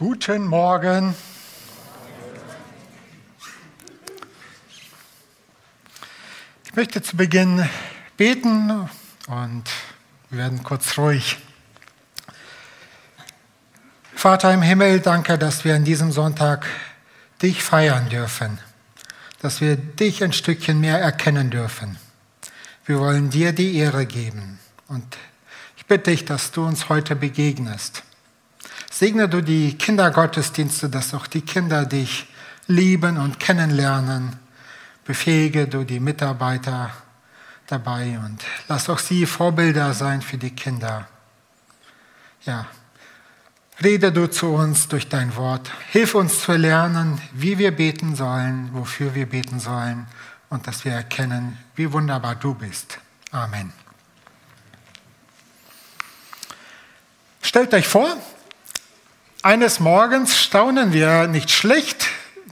Guten 0.00 0.46
Morgen. 0.46 1.14
Ich 6.64 6.74
möchte 6.74 7.02
zu 7.02 7.18
Beginn 7.18 7.68
beten 8.16 8.88
und 9.26 9.64
wir 10.30 10.38
werden 10.38 10.62
kurz 10.62 10.96
ruhig. 10.96 11.36
Vater 14.14 14.54
im 14.54 14.62
Himmel, 14.62 15.00
danke, 15.00 15.36
dass 15.36 15.66
wir 15.66 15.74
an 15.74 15.84
diesem 15.84 16.12
Sonntag 16.12 16.64
dich 17.42 17.62
feiern 17.62 18.08
dürfen, 18.08 18.58
dass 19.42 19.60
wir 19.60 19.76
dich 19.76 20.24
ein 20.24 20.32
Stückchen 20.32 20.80
mehr 20.80 20.98
erkennen 20.98 21.50
dürfen. 21.50 21.98
Wir 22.86 23.00
wollen 23.00 23.28
dir 23.28 23.52
die 23.52 23.76
Ehre 23.76 24.06
geben 24.06 24.60
und 24.88 25.18
ich 25.76 25.84
bitte 25.84 26.10
dich, 26.10 26.24
dass 26.24 26.52
du 26.52 26.66
uns 26.66 26.88
heute 26.88 27.16
begegnest. 27.16 28.02
Segne 28.92 29.28
du 29.28 29.40
die 29.40 29.78
Kindergottesdienste, 29.78 30.90
dass 30.90 31.14
auch 31.14 31.28
die 31.28 31.42
Kinder 31.42 31.86
dich 31.86 32.26
lieben 32.66 33.18
und 33.18 33.38
kennenlernen. 33.38 34.36
Befähige 35.04 35.68
du 35.68 35.84
die 35.84 36.00
Mitarbeiter 36.00 36.90
dabei 37.68 38.18
und 38.18 38.44
lass 38.68 38.90
auch 38.90 38.98
sie 38.98 39.26
Vorbilder 39.26 39.94
sein 39.94 40.22
für 40.22 40.38
die 40.38 40.50
Kinder. 40.50 41.08
Ja, 42.42 42.66
rede 43.82 44.10
du 44.10 44.28
zu 44.28 44.48
uns 44.48 44.88
durch 44.88 45.08
dein 45.08 45.36
Wort. 45.36 45.70
Hilf 45.92 46.16
uns 46.16 46.40
zu 46.40 46.52
lernen, 46.52 47.20
wie 47.32 47.58
wir 47.58 47.70
beten 47.70 48.16
sollen, 48.16 48.70
wofür 48.72 49.14
wir 49.14 49.26
beten 49.26 49.60
sollen 49.60 50.06
und 50.48 50.66
dass 50.66 50.84
wir 50.84 50.92
erkennen, 50.92 51.56
wie 51.76 51.92
wunderbar 51.92 52.34
du 52.34 52.54
bist. 52.54 52.98
Amen. 53.30 53.72
Stellt 57.40 57.72
euch 57.72 57.86
vor, 57.86 58.16
eines 59.42 59.80
Morgens 59.80 60.38
staunen 60.38 60.92
wir 60.92 61.26
nicht 61.26 61.50
schlecht, 61.50 62.08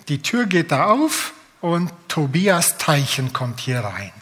die 0.09 0.23
Tür 0.23 0.47
geht 0.47 0.73
da 0.73 0.87
auf 0.87 1.33
und 1.61 1.91
Tobias 2.09 2.79
Teichen 2.79 3.33
kommt 3.33 3.61
hier 3.61 3.81
rein. 3.81 4.13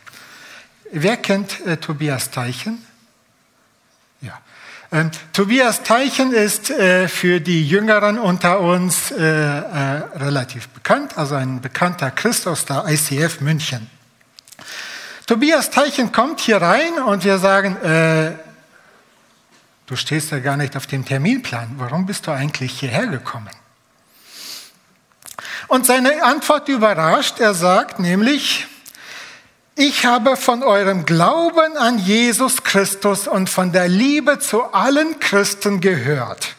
Wer 0.90 1.16
kennt 1.16 1.64
äh, 1.66 1.76
Tobias 1.76 2.30
Teichen? 2.30 2.84
Ja. 4.20 4.40
Ähm, 4.92 5.10
Tobias 5.32 5.82
Teichen 5.82 6.32
ist 6.32 6.70
äh, 6.70 7.08
für 7.08 7.40
die 7.40 7.68
Jüngeren 7.68 8.18
unter 8.18 8.60
uns 8.60 9.10
äh, 9.10 9.22
äh 9.22 10.02
relativ 10.16 10.68
bekannt, 10.68 11.18
also 11.18 11.34
ein 11.34 11.60
bekannter 11.60 12.10
Christ 12.10 12.46
aus 12.46 12.64
der 12.64 12.84
ICF 12.88 13.40
München. 13.40 13.90
Tobias 15.26 15.70
Teichen 15.70 16.12
kommt 16.12 16.40
hier 16.40 16.58
rein 16.58 16.94
und 17.04 17.24
wir 17.24 17.38
sagen, 17.38 17.76
äh, 17.82 18.32
Du 19.86 19.94
stehst 19.94 20.32
ja 20.32 20.40
gar 20.40 20.56
nicht 20.56 20.76
auf 20.76 20.86
dem 20.86 21.04
Terminplan. 21.04 21.74
Warum 21.78 22.06
bist 22.06 22.26
du 22.26 22.32
eigentlich 22.32 22.80
hierher 22.80 23.06
gekommen? 23.06 23.50
Und 25.68 25.86
seine 25.86 26.24
Antwort 26.24 26.68
überrascht. 26.68 27.38
Er 27.38 27.54
sagt 27.54 28.00
nämlich, 28.00 28.66
ich 29.76 30.04
habe 30.04 30.36
von 30.36 30.62
eurem 30.62 31.04
Glauben 31.06 31.76
an 31.76 31.98
Jesus 31.98 32.64
Christus 32.64 33.28
und 33.28 33.48
von 33.48 33.72
der 33.72 33.88
Liebe 33.88 34.38
zu 34.38 34.64
allen 34.72 35.20
Christen 35.20 35.80
gehört. 35.80 36.56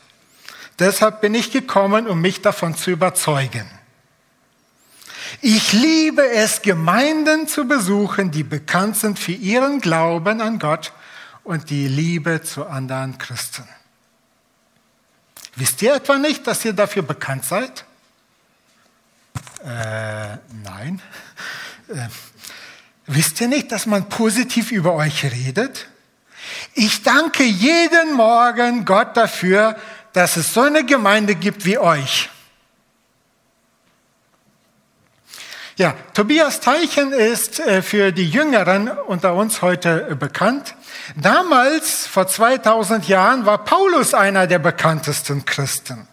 Deshalb 0.79 1.21
bin 1.21 1.33
ich 1.33 1.51
gekommen, 1.51 2.07
um 2.07 2.21
mich 2.21 2.41
davon 2.41 2.75
zu 2.75 2.91
überzeugen. 2.91 3.67
Ich 5.41 5.73
liebe 5.73 6.29
es, 6.29 6.61
Gemeinden 6.61 7.47
zu 7.47 7.67
besuchen, 7.67 8.31
die 8.31 8.43
bekannt 8.43 8.97
sind 8.97 9.19
für 9.19 9.33
ihren 9.33 9.81
Glauben 9.81 10.39
an 10.39 10.59
Gott 10.59 10.93
und 11.47 11.69
die 11.69 11.87
Liebe 11.87 12.41
zu 12.43 12.67
anderen 12.67 13.17
Christen. 13.17 13.63
Wisst 15.55 15.81
ihr 15.81 15.95
etwa 15.95 16.17
nicht, 16.17 16.45
dass 16.45 16.65
ihr 16.65 16.73
dafür 16.73 17.03
bekannt 17.03 17.45
seid? 17.45 17.85
Äh, 19.63 20.37
nein. 20.61 21.01
Äh, 21.87 22.09
wisst 23.05 23.39
ihr 23.39 23.47
nicht, 23.47 23.71
dass 23.71 23.85
man 23.85 24.09
positiv 24.09 24.73
über 24.73 24.93
euch 24.95 25.23
redet? 25.23 25.87
Ich 26.73 27.01
danke 27.03 27.43
jeden 27.43 28.13
Morgen 28.13 28.83
Gott 28.83 29.15
dafür, 29.15 29.77
dass 30.11 30.35
es 30.35 30.53
so 30.53 30.61
eine 30.61 30.85
Gemeinde 30.85 31.33
gibt 31.33 31.63
wie 31.63 31.77
euch. 31.77 32.29
Ja, 35.77 35.93
Tobias 36.15 36.59
Teichen 36.59 37.13
ist 37.13 37.59
äh, 37.59 37.83
für 37.83 38.11
die 38.11 38.27
Jüngeren 38.27 38.89
unter 38.89 39.35
uns 39.35 39.61
heute 39.61 40.15
bekannt. 40.15 40.73
Damals, 41.15 42.07
vor 42.07 42.27
2000 42.27 43.07
Jahren, 43.07 43.45
war 43.45 43.63
Paulus 43.63 44.15
einer 44.15 44.47
der 44.47 44.57
bekanntesten 44.57 45.45
Christen. 45.45 46.07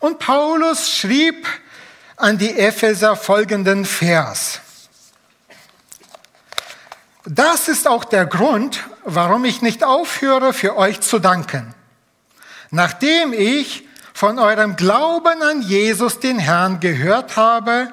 Und 0.00 0.18
Paulus 0.18 0.90
schrieb 0.90 1.46
an 2.16 2.36
die 2.36 2.58
Epheser 2.58 3.14
folgenden 3.14 3.84
Vers. 3.84 4.60
Das 7.24 7.68
ist 7.68 7.86
auch 7.86 8.04
der 8.04 8.26
Grund, 8.26 8.80
warum 9.04 9.44
ich 9.44 9.62
nicht 9.62 9.84
aufhöre, 9.84 10.52
für 10.52 10.76
euch 10.76 11.00
zu 11.00 11.20
danken. 11.20 11.76
Nachdem 12.72 13.34
ich 13.34 13.86
von 14.14 14.40
eurem 14.40 14.74
Glauben 14.74 15.42
an 15.42 15.62
Jesus, 15.62 16.18
den 16.18 16.40
Herrn, 16.40 16.80
gehört 16.80 17.36
habe, 17.36 17.92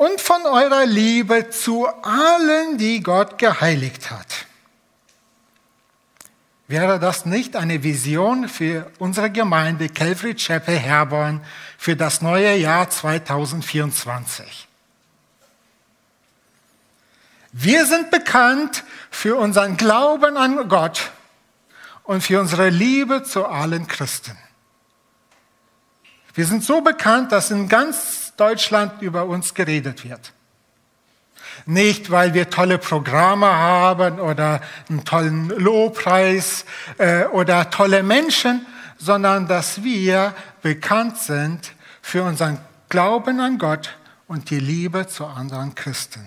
und 0.00 0.18
von 0.18 0.46
eurer 0.46 0.86
Liebe 0.86 1.50
zu 1.50 1.86
allen, 1.86 2.78
die 2.78 3.02
Gott 3.02 3.36
geheiligt 3.36 4.10
hat. 4.10 4.46
Wäre 6.68 6.98
das 6.98 7.26
nicht 7.26 7.54
eine 7.54 7.82
Vision 7.82 8.48
für 8.48 8.90
unsere 8.98 9.30
Gemeinde 9.30 9.90
Calvary 9.90 10.34
Chapel 10.36 10.78
Herborn 10.78 11.44
für 11.76 11.96
das 11.96 12.22
neue 12.22 12.56
Jahr 12.56 12.88
2024? 12.88 14.68
Wir 17.52 17.84
sind 17.84 18.10
bekannt 18.10 18.84
für 19.10 19.36
unseren 19.36 19.76
Glauben 19.76 20.38
an 20.38 20.66
Gott 20.70 21.10
und 22.04 22.22
für 22.22 22.40
unsere 22.40 22.70
Liebe 22.70 23.22
zu 23.22 23.44
allen 23.44 23.86
Christen. 23.86 24.38
Wir 26.32 26.46
sind 26.46 26.64
so 26.64 26.80
bekannt, 26.80 27.32
dass 27.32 27.50
in 27.50 27.68
ganz 27.68 28.29
Deutschland 28.40 29.02
über 29.02 29.26
uns 29.26 29.54
geredet 29.54 30.04
wird. 30.04 30.32
Nicht, 31.66 32.10
weil 32.10 32.32
wir 32.34 32.48
tolle 32.48 32.78
Programme 32.78 33.46
haben 33.46 34.18
oder 34.18 34.60
einen 34.88 35.04
tollen 35.04 35.48
Lobpreis 35.50 36.64
äh, 36.98 37.24
oder 37.26 37.70
tolle 37.70 38.02
Menschen, 38.02 38.66
sondern 38.98 39.46
dass 39.46 39.82
wir 39.84 40.34
bekannt 40.62 41.18
sind 41.18 41.72
für 42.00 42.22
unseren 42.22 42.58
Glauben 42.88 43.40
an 43.40 43.58
Gott 43.58 43.96
und 44.26 44.50
die 44.50 44.60
Liebe 44.60 45.06
zu 45.06 45.26
anderen 45.26 45.74
Christen. 45.74 46.24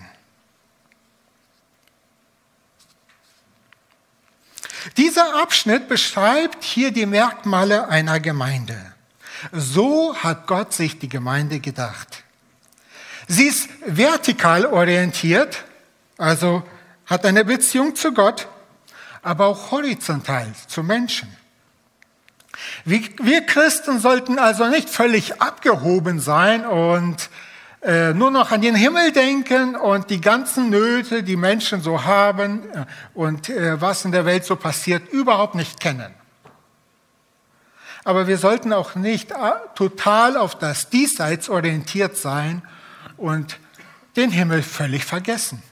Dieser 4.96 5.40
Abschnitt 5.42 5.88
beschreibt 5.88 6.62
hier 6.62 6.92
die 6.92 7.06
Merkmale 7.06 7.88
einer 7.88 8.20
Gemeinde. 8.20 8.93
So 9.52 10.14
hat 10.16 10.46
Gott 10.46 10.72
sich 10.72 10.98
die 10.98 11.08
Gemeinde 11.08 11.60
gedacht. 11.60 12.24
Sie 13.26 13.46
ist 13.46 13.68
vertikal 13.86 14.66
orientiert, 14.66 15.64
also 16.18 16.62
hat 17.06 17.24
eine 17.24 17.44
Beziehung 17.44 17.94
zu 17.94 18.12
Gott, 18.12 18.48
aber 19.22 19.46
auch 19.46 19.70
horizontal 19.70 20.52
zu 20.68 20.82
Menschen. 20.82 21.34
Wir 22.84 23.46
Christen 23.46 23.98
sollten 23.98 24.38
also 24.38 24.68
nicht 24.68 24.88
völlig 24.88 25.40
abgehoben 25.40 26.20
sein 26.20 26.64
und 26.64 27.30
äh, 27.82 28.14
nur 28.14 28.30
noch 28.30 28.50
an 28.50 28.62
den 28.62 28.74
Himmel 28.74 29.12
denken 29.12 29.76
und 29.76 30.08
die 30.08 30.20
ganzen 30.20 30.70
Nöte, 30.70 31.22
die 31.22 31.36
Menschen 31.36 31.82
so 31.82 32.04
haben 32.04 32.62
äh, 32.72 32.84
und 33.12 33.50
äh, 33.50 33.80
was 33.80 34.04
in 34.06 34.12
der 34.12 34.24
Welt 34.24 34.44
so 34.44 34.56
passiert, 34.56 35.08
überhaupt 35.10 35.54
nicht 35.54 35.80
kennen. 35.80 36.14
Aber 38.04 38.26
wir 38.26 38.36
sollten 38.38 38.72
auch 38.72 38.94
nicht 38.94 39.30
äh, 39.30 39.34
total 39.74 40.36
auf 40.36 40.58
das 40.58 40.90
Diesseits 40.90 41.48
orientiert 41.48 42.16
sein 42.16 42.62
und 43.16 43.58
den 44.16 44.30
Himmel 44.30 44.62
völlig 44.62 45.04
vergessen. 45.04 45.62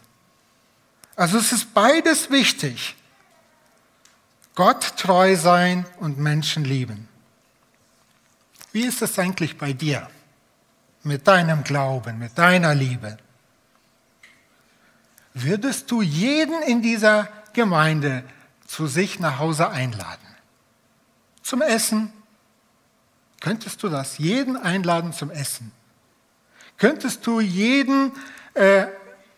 Also 1.15 1.39
es 1.39 1.53
ist 1.53 1.75
beides 1.75 2.31
wichtig. 2.31 2.97
Gott 4.55 4.97
treu 4.97 5.37
sein 5.37 5.87
und 6.01 6.19
Menschen 6.19 6.65
lieben. 6.65 7.09
Wie 8.73 8.85
ist 8.85 9.03
es 9.03 9.19
eigentlich 9.19 9.59
bei 9.59 9.73
dir? 9.73 10.09
Mit 11.03 11.27
deinem 11.27 11.65
Glauben, 11.65 12.19
mit 12.19 12.39
deiner 12.39 12.75
Liebe? 12.75 13.19
Würdest 15.35 15.91
du 15.91 16.03
jeden 16.03 16.63
in 16.63 16.83
dieser 16.83 17.29
Gemeinde 17.53 18.25
zu 18.67 18.87
sich 18.87 19.19
nach 19.19 19.39
Hause 19.39 19.71
einladen? 19.71 20.27
Zum 21.43 21.61
Essen, 21.63 22.13
Könntest 23.43 23.83
du 23.83 23.91
das? 23.91 24.17
Jeden 24.17 24.57
einladen 24.57 25.13
zum 25.13 25.31
Essen? 25.31 25.71
Könntest 26.79 27.27
du 27.27 27.41
jeden 27.41 28.13
äh, 28.55 28.87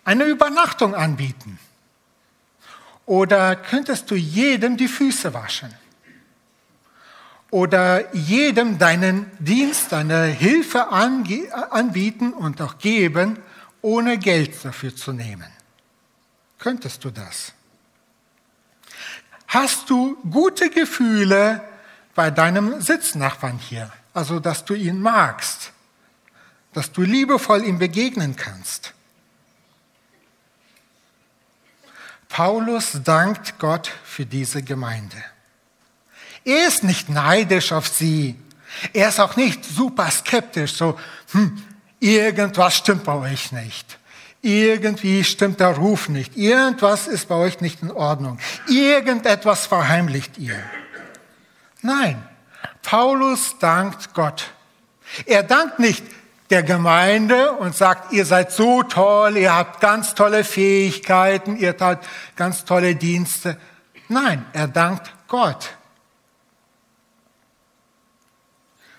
eine 0.04 0.24
Übernachtung 0.24 0.94
anbieten? 0.94 1.58
Oder 3.06 3.56
könntest 3.56 4.08
du 4.10 4.14
jedem 4.14 4.76
die 4.76 4.88
Füße 4.88 5.34
waschen? 5.34 5.74
oder 7.54 8.12
jedem 8.12 8.78
deinen 8.78 9.30
Dienst, 9.38 9.92
deine 9.92 10.24
Hilfe 10.24 10.88
anbieten 10.88 12.32
und 12.32 12.60
auch 12.60 12.78
geben, 12.78 13.38
ohne 13.80 14.18
Geld 14.18 14.64
dafür 14.64 14.96
zu 14.96 15.12
nehmen. 15.12 15.46
Könntest 16.58 17.04
du 17.04 17.12
das? 17.12 17.52
Hast 19.46 19.88
du 19.88 20.16
gute 20.28 20.68
Gefühle 20.68 21.62
bei 22.14 22.30
deinem 22.30 22.80
Sitznachbarn 22.80 23.58
hier? 23.58 23.90
Also, 24.12 24.40
dass 24.40 24.64
du 24.64 24.74
ihn 24.74 25.00
magst, 25.00 25.72
dass 26.72 26.92
du 26.92 27.02
liebevoll 27.02 27.64
ihm 27.64 27.78
begegnen 27.78 28.36
kannst. 28.36 28.94
Paulus 32.28 32.98
dankt 33.04 33.58
Gott 33.58 33.90
für 34.04 34.26
diese 34.26 34.62
Gemeinde. 34.62 35.16
Er 36.44 36.68
ist 36.68 36.82
nicht 36.84 37.08
neidisch 37.08 37.72
auf 37.72 37.88
sie. 37.88 38.36
Er 38.92 39.08
ist 39.08 39.20
auch 39.20 39.36
nicht 39.36 39.64
super 39.64 40.10
skeptisch, 40.10 40.74
so, 40.74 40.98
hm, 41.30 41.62
irgendwas 42.00 42.76
stimmt 42.76 43.04
bei 43.04 43.14
euch 43.14 43.52
nicht. 43.52 43.98
Irgendwie 44.42 45.24
stimmt 45.24 45.60
der 45.60 45.76
Ruf 45.76 46.08
nicht. 46.08 46.36
Irgendwas 46.36 47.06
ist 47.06 47.28
bei 47.28 47.36
euch 47.36 47.60
nicht 47.60 47.82
in 47.82 47.90
Ordnung. 47.90 48.38
Irgendetwas 48.68 49.66
verheimlicht 49.66 50.36
ihr. 50.36 50.62
Nein, 51.84 52.26
Paulus 52.82 53.58
dankt 53.58 54.14
Gott. 54.14 54.46
Er 55.26 55.42
dankt 55.42 55.78
nicht 55.78 56.02
der 56.48 56.62
Gemeinde 56.62 57.52
und 57.52 57.76
sagt, 57.76 58.10
ihr 58.10 58.24
seid 58.24 58.52
so 58.52 58.82
toll, 58.82 59.36
ihr 59.36 59.54
habt 59.54 59.82
ganz 59.82 60.14
tolle 60.14 60.44
Fähigkeiten, 60.44 61.58
ihr 61.58 61.76
habt 61.78 62.08
ganz 62.36 62.64
tolle 62.64 62.96
Dienste. 62.96 63.58
Nein, 64.08 64.46
er 64.54 64.66
dankt 64.66 65.12
Gott. 65.28 65.76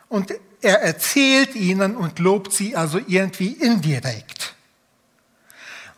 Und 0.07 0.35
er 0.61 0.83
erzählt 0.83 1.55
ihnen 1.55 1.97
und 1.97 2.19
lobt 2.19 2.53
sie 2.53 2.75
also 2.75 2.99
irgendwie 3.07 3.53
indirekt. 3.53 4.53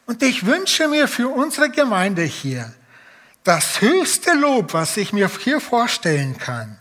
Und 0.06 0.24
ich 0.24 0.46
wünsche 0.46 0.88
mir 0.88 1.10
für 1.10 1.28
unsere 1.28 1.70
Gemeinde 1.70 2.24
hier, 2.24 2.74
das 3.48 3.80
höchste 3.80 4.34
Lob, 4.34 4.74
was 4.74 4.98
ich 4.98 5.14
mir 5.14 5.30
hier 5.30 5.62
vorstellen 5.62 6.38
kann, 6.38 6.78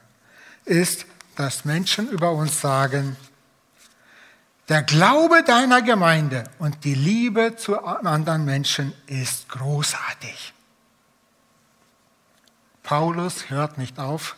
ist, 0.64 1.06
dass 1.36 1.64
Menschen 1.64 2.08
über 2.08 2.32
uns 2.32 2.60
sagen, 2.60 3.16
der 4.68 4.82
Glaube 4.82 5.44
deiner 5.44 5.80
Gemeinde 5.80 6.42
und 6.58 6.82
die 6.82 6.94
Liebe 6.94 7.54
zu 7.54 7.84
anderen 7.84 8.44
Menschen 8.44 8.92
ist 9.06 9.48
großartig. 9.48 10.52
Paulus 12.82 13.48
hört 13.48 13.78
nicht 13.78 14.00
auf, 14.00 14.34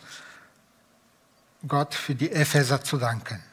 Gott 1.67 1.95
für 1.95 2.13
die 2.13 2.31
Epheser 2.31 2.83
zu 2.83 2.97
danken. 2.97 3.43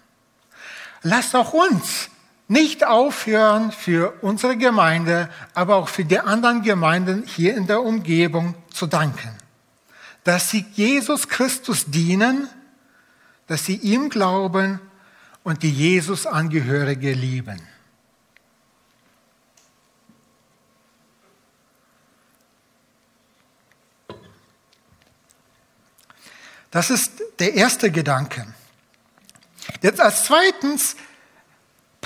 Lasst 1.01 1.35
auch 1.35 1.55
uns 1.55 2.11
nicht 2.49 2.85
aufhören, 2.85 3.73
für 3.73 4.15
unsere 4.23 4.57
Gemeinde, 4.57 5.29
aber 5.55 5.77
auch 5.77 5.89
für 5.89 6.05
die 6.05 6.21
anderen 6.21 6.63
Gemeinden 6.63 7.25
hier 7.27 7.57
in 7.57 7.67
der 7.67 7.83
Umgebung 7.83 8.55
zu 8.73 8.87
danken. 8.87 9.31
Dass 10.25 10.51
sie 10.51 10.65
Jesus 10.75 11.29
Christus 11.29 11.87
dienen, 11.87 12.49
dass 13.47 13.65
sie 13.65 13.77
ihm 13.77 14.11
glauben 14.11 14.81
und 15.43 15.63
die 15.63 15.71
Jesus-Angehörige 15.71 17.13
lieben. 17.13 17.61
Das 26.71 26.91
ist 26.91 27.23
der 27.39 27.55
erste 27.55 27.91
Gedanke. 27.91 28.47
Jetzt 29.81 30.01
als 30.01 30.25
zweitens, 30.27 30.97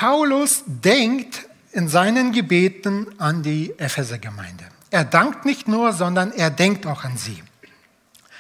Paulus 0.01 0.65
denkt 0.67 1.47
in 1.73 1.87
seinen 1.87 2.33
Gebeten 2.33 3.07
an 3.21 3.43
die 3.43 3.75
Epheser-Gemeinde. 3.79 4.65
Er 4.89 5.05
dankt 5.05 5.45
nicht 5.45 5.69
nur, 5.69 5.93
sondern 5.93 6.33
er 6.33 6.49
denkt 6.49 6.87
auch 6.87 7.05
an 7.05 7.19
sie. 7.19 7.43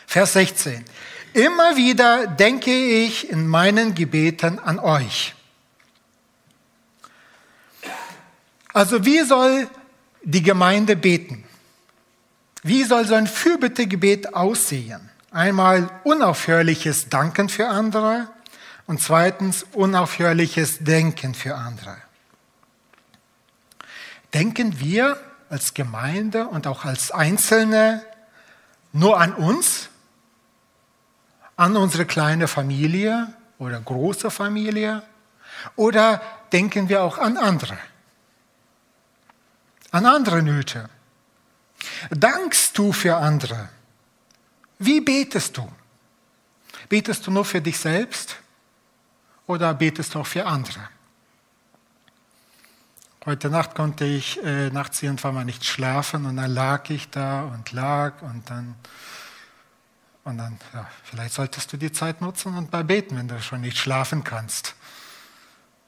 Vers 0.07 0.33
16. 0.33 0.83
Immer 1.35 1.77
wieder 1.77 2.29
denke 2.29 2.71
ich 2.71 3.29
in 3.29 3.47
meinen 3.47 3.95
Gebeten 3.95 4.59
an 4.59 4.79
euch. 4.79 5.35
Also 8.73 9.05
wie 9.05 9.21
soll 9.21 9.69
die 10.23 10.43
Gemeinde 10.43 10.97
beten? 10.97 11.45
Wie 12.63 12.85
soll 12.85 13.05
so 13.05 13.17
ein 13.17 13.27
Fürbittegebet 13.27 14.33
aussehen? 14.33 15.11
Einmal 15.31 15.91
unaufhörliches 16.05 17.11
Danken 17.11 17.51
für 17.51 17.69
andere 17.69 18.29
und 18.91 19.01
zweitens 19.01 19.65
unaufhörliches 19.73 20.79
Denken 20.81 21.33
für 21.33 21.55
andere. 21.55 21.97
Denken 24.35 24.81
wir 24.81 25.17
als 25.49 25.75
Gemeinde 25.75 26.49
und 26.49 26.67
auch 26.67 26.85
als 26.85 27.13
Einzelne 27.13 28.05
nur 28.93 29.21
an 29.21 29.33
uns, 29.33 29.91
an 31.55 31.77
unsere 31.77 32.05
kleine 32.05 32.49
Familie 32.49 33.33
oder 33.61 33.79
große 33.79 34.29
Familie 34.29 35.05
oder 35.77 36.21
denken 36.51 36.89
wir 36.89 37.05
auch 37.05 37.19
an 37.19 37.37
andere, 37.37 37.79
an 39.93 40.05
andere 40.05 40.43
Nöte? 40.43 40.91
Dankst 42.11 42.77
du 42.77 42.93
für 42.93 43.19
andere? 43.19 43.69
Wie 44.81 45.01
betest 45.01 45.57
du? 45.57 45.71
Betest 46.89 47.29
du 47.29 47.31
nur 47.31 47.45
für 47.45 47.61
dich 47.61 47.79
selbst 47.79 48.41
oder 49.47 49.75
betest 49.75 50.15
du 50.15 50.21
auch 50.21 50.27
für 50.27 50.47
andere? 50.47 50.81
Heute 53.27 53.51
Nacht 53.51 53.75
konnte 53.75 54.05
ich 54.05 54.43
äh, 54.43 54.71
nachts 54.71 55.03
irgendwann 55.03 55.35
mal 55.35 55.45
nicht 55.45 55.65
schlafen 55.65 56.25
und 56.25 56.37
dann 56.37 56.51
lag 56.51 56.89
ich 56.91 57.11
da 57.11 57.43
und 57.43 57.71
lag 57.73 58.23
und 58.23 58.49
dann, 58.49 58.75
und 60.25 60.39
dann, 60.39 60.59
ja, 60.73 60.89
vielleicht 61.05 61.35
solltest 61.35 61.73
du 61.73 61.77
die 61.77 61.93
Zeit 61.93 62.21
nutzen 62.21 62.57
und 62.57 62.71
bei 62.71 62.83
beten, 62.83 63.17
wenn 63.17 63.29
du 63.29 63.41
schon 63.43 63.61
nicht 63.61 63.77
schlafen 63.77 64.25
kannst. 64.25 64.75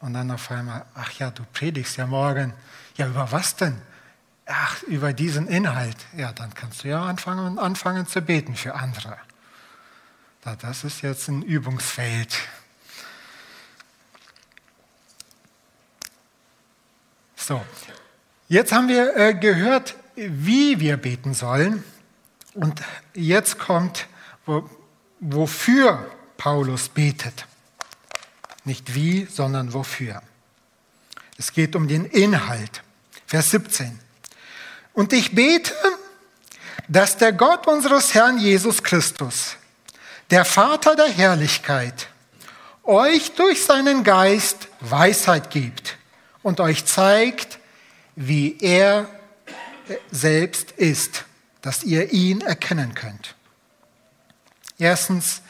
Und 0.00 0.14
dann 0.14 0.30
auf 0.30 0.50
einmal, 0.50 0.84
ach 0.94 1.12
ja, 1.12 1.30
du 1.30 1.44
predigst 1.52 1.96
ja 1.96 2.06
morgen. 2.06 2.52
Ja, 2.96 3.06
über 3.06 3.30
was 3.32 3.56
denn? 3.56 3.80
ach, 4.46 4.82
über 4.84 5.12
diesen 5.12 5.46
Inhalt, 5.46 5.96
ja, 6.16 6.32
dann 6.32 6.54
kannst 6.54 6.84
du 6.84 6.88
ja 6.88 7.02
anfangen, 7.02 7.58
anfangen 7.58 8.06
zu 8.06 8.20
beten 8.20 8.54
für 8.54 8.74
andere. 8.74 9.16
Das 10.60 10.84
ist 10.84 11.02
jetzt 11.02 11.28
ein 11.28 11.42
Übungsfeld. 11.42 12.36
So, 17.44 17.60
jetzt 18.48 18.70
haben 18.72 18.86
wir 18.86 19.16
äh, 19.16 19.34
gehört, 19.34 19.96
wie 20.14 20.78
wir 20.78 20.96
beten 20.96 21.34
sollen. 21.34 21.82
Und 22.54 22.80
jetzt 23.14 23.58
kommt, 23.58 24.06
wo, 24.46 24.70
wofür 25.18 26.08
Paulus 26.36 26.88
betet. 26.88 27.46
Nicht 28.64 28.94
wie, 28.94 29.26
sondern 29.26 29.72
wofür. 29.72 30.22
Es 31.36 31.52
geht 31.52 31.74
um 31.74 31.88
den 31.88 32.04
Inhalt. 32.04 32.82
Vers 33.26 33.50
17. 33.50 33.98
Und 34.92 35.12
ich 35.12 35.34
bete, 35.34 35.74
dass 36.86 37.16
der 37.16 37.32
Gott 37.32 37.66
unseres 37.66 38.14
Herrn 38.14 38.38
Jesus 38.38 38.84
Christus, 38.84 39.56
der 40.30 40.44
Vater 40.44 40.94
der 40.94 41.08
Herrlichkeit, 41.08 42.06
euch 42.84 43.32
durch 43.32 43.64
seinen 43.64 44.04
Geist 44.04 44.68
Weisheit 44.78 45.50
gibt 45.50 45.96
und 46.42 46.60
euch 46.60 46.84
zeigt, 46.84 47.58
wie 48.16 48.58
er 48.60 49.08
selbst 50.10 50.72
ist, 50.72 51.24
dass 51.60 51.82
ihr 51.84 52.12
ihn 52.12 52.40
erkennen 52.40 52.94
könnt. 52.94 53.34
Erstens, 54.78 55.42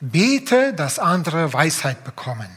bete, 0.00 0.72
dass 0.74 0.98
andere 0.98 1.52
Weisheit 1.52 2.04
bekommen. 2.04 2.48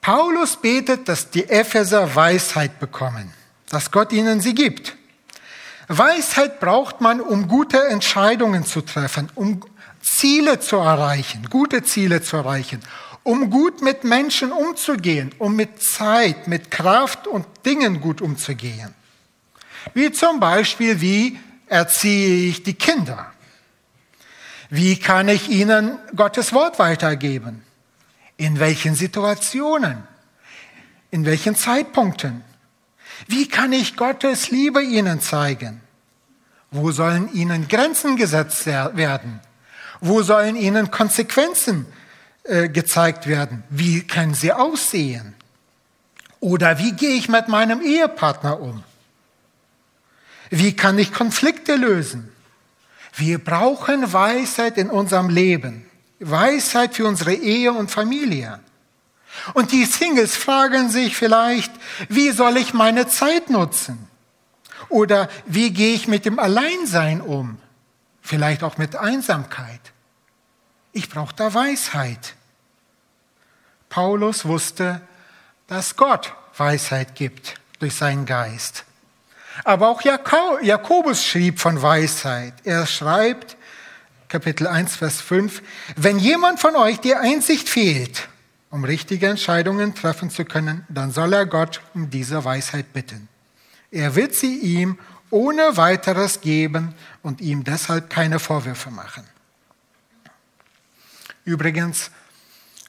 Paulus 0.00 0.56
betet, 0.56 1.08
dass 1.08 1.30
die 1.30 1.48
Epheser 1.48 2.14
Weisheit 2.14 2.78
bekommen 2.78 3.32
dass 3.74 3.90
Gott 3.90 4.12
ihnen 4.12 4.40
sie 4.40 4.54
gibt. 4.54 4.96
Weisheit 5.88 6.60
braucht 6.60 7.00
man, 7.00 7.20
um 7.20 7.48
gute 7.48 7.88
Entscheidungen 7.88 8.64
zu 8.64 8.80
treffen, 8.80 9.30
um 9.34 9.60
Ziele 10.00 10.60
zu 10.60 10.76
erreichen, 10.76 11.48
gute 11.50 11.82
Ziele 11.82 12.22
zu 12.22 12.36
erreichen, 12.36 12.80
um 13.24 13.50
gut 13.50 13.82
mit 13.82 14.04
Menschen 14.04 14.52
umzugehen, 14.52 15.34
um 15.38 15.56
mit 15.56 15.82
Zeit, 15.82 16.46
mit 16.46 16.70
Kraft 16.70 17.26
und 17.26 17.46
Dingen 17.66 18.00
gut 18.00 18.20
umzugehen. 18.20 18.94
Wie 19.94 20.12
zum 20.12 20.38
Beispiel, 20.38 21.00
wie 21.00 21.38
erziehe 21.66 22.50
ich 22.50 22.62
die 22.62 22.74
Kinder? 22.74 23.32
Wie 24.70 24.96
kann 24.96 25.28
ich 25.28 25.48
ihnen 25.48 25.98
Gottes 26.14 26.52
Wort 26.52 26.78
weitergeben? 26.78 27.62
In 28.36 28.60
welchen 28.60 28.94
Situationen? 28.94 30.02
In 31.10 31.24
welchen 31.24 31.54
Zeitpunkten? 31.56 32.44
Wie 33.26 33.48
kann 33.48 33.72
ich 33.72 33.96
Gottes 33.96 34.50
Liebe 34.50 34.82
ihnen 34.82 35.20
zeigen? 35.20 35.80
Wo 36.70 36.90
sollen 36.90 37.32
ihnen 37.32 37.68
Grenzen 37.68 38.16
gesetzt 38.16 38.66
werden? 38.66 39.40
Wo 40.00 40.22
sollen 40.22 40.56
ihnen 40.56 40.90
Konsequenzen 40.90 41.86
äh, 42.44 42.68
gezeigt 42.68 43.26
werden? 43.26 43.64
Wie 43.70 44.06
können 44.06 44.34
sie 44.34 44.52
aussehen? 44.52 45.34
Oder 46.40 46.78
wie 46.78 46.92
gehe 46.92 47.16
ich 47.16 47.28
mit 47.28 47.48
meinem 47.48 47.80
Ehepartner 47.80 48.60
um? 48.60 48.84
Wie 50.50 50.76
kann 50.76 50.98
ich 50.98 51.12
Konflikte 51.12 51.74
lösen? 51.74 52.30
Wir 53.16 53.42
brauchen 53.42 54.12
Weisheit 54.12 54.76
in 54.76 54.90
unserem 54.90 55.30
Leben. 55.30 55.86
Weisheit 56.20 56.94
für 56.94 57.06
unsere 57.06 57.32
Ehe 57.32 57.72
und 57.72 57.90
Familie. 57.90 58.60
Und 59.54 59.72
die 59.72 59.84
Singles 59.84 60.36
fragen 60.36 60.90
sich 60.90 61.16
vielleicht, 61.16 61.72
wie 62.08 62.30
soll 62.30 62.58
ich 62.58 62.74
meine 62.74 63.08
Zeit 63.08 63.50
nutzen? 63.50 64.06
Oder 64.90 65.28
wie 65.46 65.70
gehe 65.70 65.94
ich 65.94 66.08
mit 66.08 66.24
dem 66.24 66.38
Alleinsein 66.38 67.20
um? 67.20 67.58
Vielleicht 68.20 68.62
auch 68.62 68.76
mit 68.76 68.96
Einsamkeit. 68.96 69.80
Ich 70.94 71.10
brauche 71.10 71.34
da 71.34 71.52
Weisheit. 71.52 72.34
Paulus 73.88 74.44
wusste, 74.44 75.00
dass 75.66 75.96
Gott 75.96 76.32
Weisheit 76.56 77.16
gibt 77.16 77.60
durch 77.80 77.96
seinen 77.96 78.26
Geist. 78.26 78.84
Aber 79.64 79.88
auch 79.88 80.02
Jakobus 80.02 81.24
schrieb 81.24 81.58
von 81.58 81.82
Weisheit. 81.82 82.54
Er 82.62 82.86
schreibt, 82.86 83.56
Kapitel 84.28 84.68
1, 84.68 84.96
Vers 84.96 85.20
5, 85.20 85.62
wenn 85.96 86.20
jemand 86.20 86.60
von 86.60 86.76
euch 86.76 87.00
die 87.00 87.16
Einsicht 87.16 87.68
fehlt, 87.68 88.28
um 88.70 88.84
richtige 88.84 89.26
Entscheidungen 89.26 89.96
treffen 89.96 90.30
zu 90.30 90.44
können, 90.44 90.86
dann 90.88 91.10
soll 91.10 91.32
er 91.32 91.46
Gott 91.46 91.80
um 91.94 92.08
diese 92.08 92.44
Weisheit 92.44 92.92
bitten. 92.92 93.28
Er 93.90 94.14
wird 94.14 94.34
sie 94.34 94.58
ihm 94.58 94.98
ohne 95.30 95.76
weiteres 95.76 96.40
geben 96.40 96.94
und 97.22 97.40
ihm 97.40 97.64
deshalb 97.64 98.10
keine 98.10 98.38
Vorwürfe 98.38 98.92
machen. 98.92 99.24
Übrigens, 101.44 102.10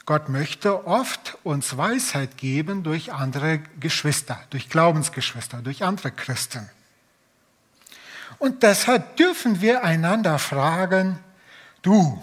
Gott 0.05 0.29
möchte 0.29 0.85
oft 0.85 1.37
uns 1.43 1.77
Weisheit 1.77 2.37
geben 2.37 2.83
durch 2.83 3.11
andere 3.11 3.59
Geschwister, 3.79 4.39
durch 4.51 4.69
Glaubensgeschwister, 4.69 5.61
durch 5.63 5.83
andere 5.83 6.11
Christen. 6.11 6.69
Und 8.37 8.63
deshalb 8.63 9.17
dürfen 9.17 9.61
wir 9.61 9.83
einander 9.83 10.37
fragen, 10.37 11.19
du, 11.81 12.21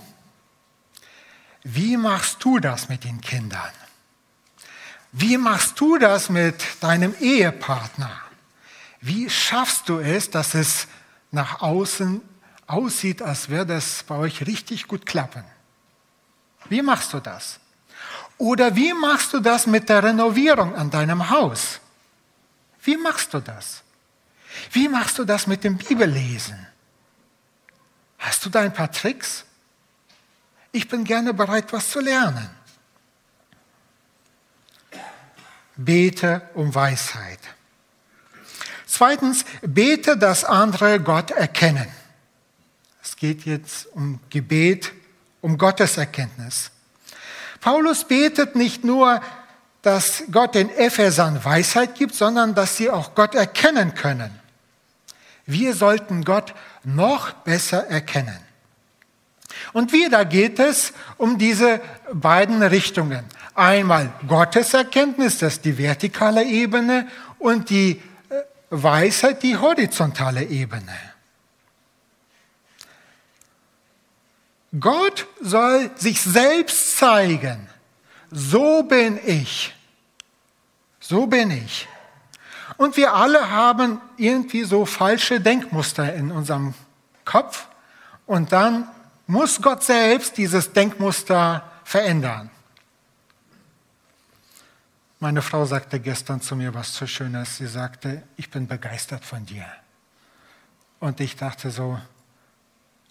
wie 1.64 1.96
machst 1.96 2.44
du 2.44 2.58
das 2.58 2.88
mit 2.88 3.04
den 3.04 3.20
Kindern? 3.20 3.72
Wie 5.10 5.36
machst 5.36 5.78
du 5.80 5.98
das 5.98 6.28
mit 6.28 6.64
deinem 6.80 7.14
Ehepartner? 7.20 8.12
Wie 9.00 9.28
schaffst 9.28 9.88
du 9.88 9.98
es, 9.98 10.30
dass 10.30 10.54
es 10.54 10.86
nach 11.32 11.60
außen 11.60 12.20
aussieht, 12.66 13.20
als 13.20 13.48
würde 13.48 13.74
es 13.74 14.04
bei 14.04 14.14
euch 14.14 14.46
richtig 14.46 14.86
gut 14.86 15.04
klappen? 15.04 15.44
Wie 16.68 16.82
machst 16.82 17.12
du 17.12 17.20
das? 17.20 17.58
Oder 18.38 18.74
wie 18.74 18.92
machst 18.92 19.32
du 19.32 19.40
das 19.40 19.66
mit 19.66 19.88
der 19.88 20.02
Renovierung 20.02 20.74
an 20.74 20.90
deinem 20.90 21.30
Haus? 21.30 21.80
Wie 22.82 22.96
machst 22.96 23.32
du 23.34 23.40
das? 23.40 23.82
Wie 24.72 24.88
machst 24.88 25.18
du 25.18 25.24
das 25.24 25.46
mit 25.46 25.64
dem 25.64 25.76
Bibellesen? 25.76 26.66
Hast 28.18 28.44
du 28.44 28.50
da 28.50 28.60
ein 28.60 28.72
paar 28.72 28.90
Tricks? 28.90 29.44
Ich 30.72 30.88
bin 30.88 31.04
gerne 31.04 31.34
bereit, 31.34 31.72
was 31.72 31.90
zu 31.90 32.00
lernen. 32.00 32.50
Bete 35.76 36.42
um 36.54 36.74
Weisheit. 36.74 37.40
Zweitens, 38.86 39.44
bete, 39.62 40.16
dass 40.16 40.44
andere 40.44 41.00
Gott 41.00 41.30
erkennen. 41.30 41.88
Es 43.02 43.16
geht 43.16 43.44
jetzt 43.44 43.86
um 43.92 44.20
Gebet, 44.30 44.92
um 45.42 45.58
Gotteserkenntnis. 45.58 46.70
Paulus 47.60 48.04
betet 48.04 48.56
nicht 48.56 48.84
nur, 48.84 49.20
dass 49.82 50.24
Gott 50.30 50.54
den 50.54 50.70
Ephesern 50.70 51.44
Weisheit 51.44 51.96
gibt, 51.96 52.14
sondern 52.14 52.54
dass 52.54 52.76
sie 52.76 52.88
auch 52.88 53.14
Gott 53.14 53.34
erkennen 53.34 53.94
können. 53.94 54.30
Wir 55.44 55.74
sollten 55.74 56.24
Gott 56.24 56.54
noch 56.84 57.32
besser 57.32 57.88
erkennen. 57.88 58.38
Und 59.72 59.92
wieder 59.92 60.24
geht 60.24 60.58
es 60.58 60.92
um 61.18 61.38
diese 61.38 61.80
beiden 62.12 62.62
Richtungen. 62.62 63.24
Einmal 63.54 64.12
Gotteserkenntnis, 64.26 65.38
das 65.38 65.54
ist 65.54 65.64
die 65.64 65.76
vertikale 65.76 66.44
Ebene, 66.44 67.06
und 67.38 67.70
die 67.70 68.00
äh, 68.30 68.42
Weisheit, 68.70 69.42
die 69.42 69.56
horizontale 69.56 70.44
Ebene. 70.44 71.11
Gott 74.78 75.26
soll 75.40 75.90
sich 75.96 76.20
selbst 76.20 76.96
zeigen. 76.96 77.68
So 78.30 78.82
bin 78.82 79.18
ich. 79.24 79.74
So 81.00 81.26
bin 81.26 81.50
ich. 81.50 81.88
Und 82.78 82.96
wir 82.96 83.12
alle 83.12 83.50
haben 83.50 84.00
irgendwie 84.16 84.64
so 84.64 84.86
falsche 84.86 85.40
Denkmuster 85.40 86.14
in 86.14 86.30
unserem 86.30 86.74
Kopf. 87.24 87.68
Und 88.26 88.52
dann 88.52 88.88
muss 89.26 89.60
Gott 89.60 89.82
selbst 89.82 90.38
dieses 90.38 90.72
Denkmuster 90.72 91.70
verändern. 91.84 92.50
Meine 95.20 95.42
Frau 95.42 95.64
sagte 95.66 96.00
gestern 96.00 96.40
zu 96.40 96.56
mir 96.56 96.74
was 96.74 96.94
so 96.94 97.06
Schönes. 97.06 97.58
Sie 97.58 97.66
sagte, 97.66 98.22
ich 98.36 98.50
bin 98.50 98.66
begeistert 98.66 99.24
von 99.24 99.44
dir. 99.46 99.66
Und 100.98 101.20
ich 101.20 101.36
dachte 101.36 101.70
so, 101.70 102.00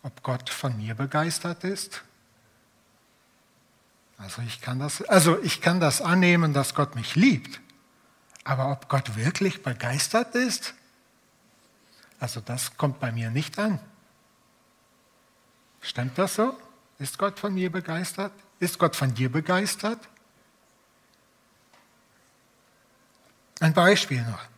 ob 0.04 0.24
Gott 0.24 0.50
von 0.50 0.78
mir 0.78 0.96
begeistert 0.96 1.64
ist? 1.64 2.04
Also 4.18 4.42
ich 4.44 4.62
kann 4.62 4.80
das, 4.80 5.02
also 5.04 5.42
ich 5.42 5.62
kann 5.62 5.80
das 5.80 6.02
annehmen, 6.02 6.54
dass 6.54 6.76
Gott 6.76 6.96
mich 6.96 7.16
liebt. 7.16 7.60
Aber 8.44 8.72
ob 8.72 8.88
Gott 8.88 9.16
wirklich 9.16 9.64
begeistert 9.64 10.36
ist? 10.36 10.74
Also 12.20 12.40
das 12.40 12.78
kommt 12.78 13.00
bei 13.00 13.12
mir 13.12 13.32
nicht 13.32 13.58
an. 13.58 13.80
Stimmt 15.82 16.18
das 16.18 16.36
so? 16.36 16.56
Ist 17.00 17.18
Gott 17.18 17.40
von 17.40 17.54
mir 17.54 17.72
begeistert? 17.72 18.32
Ist 18.60 18.78
Gott 18.78 18.96
von 18.96 19.14
dir 19.14 19.32
begeistert? 19.32 20.00
Ein 23.60 23.74
Beispiel 23.74 24.22
noch. 24.24 24.51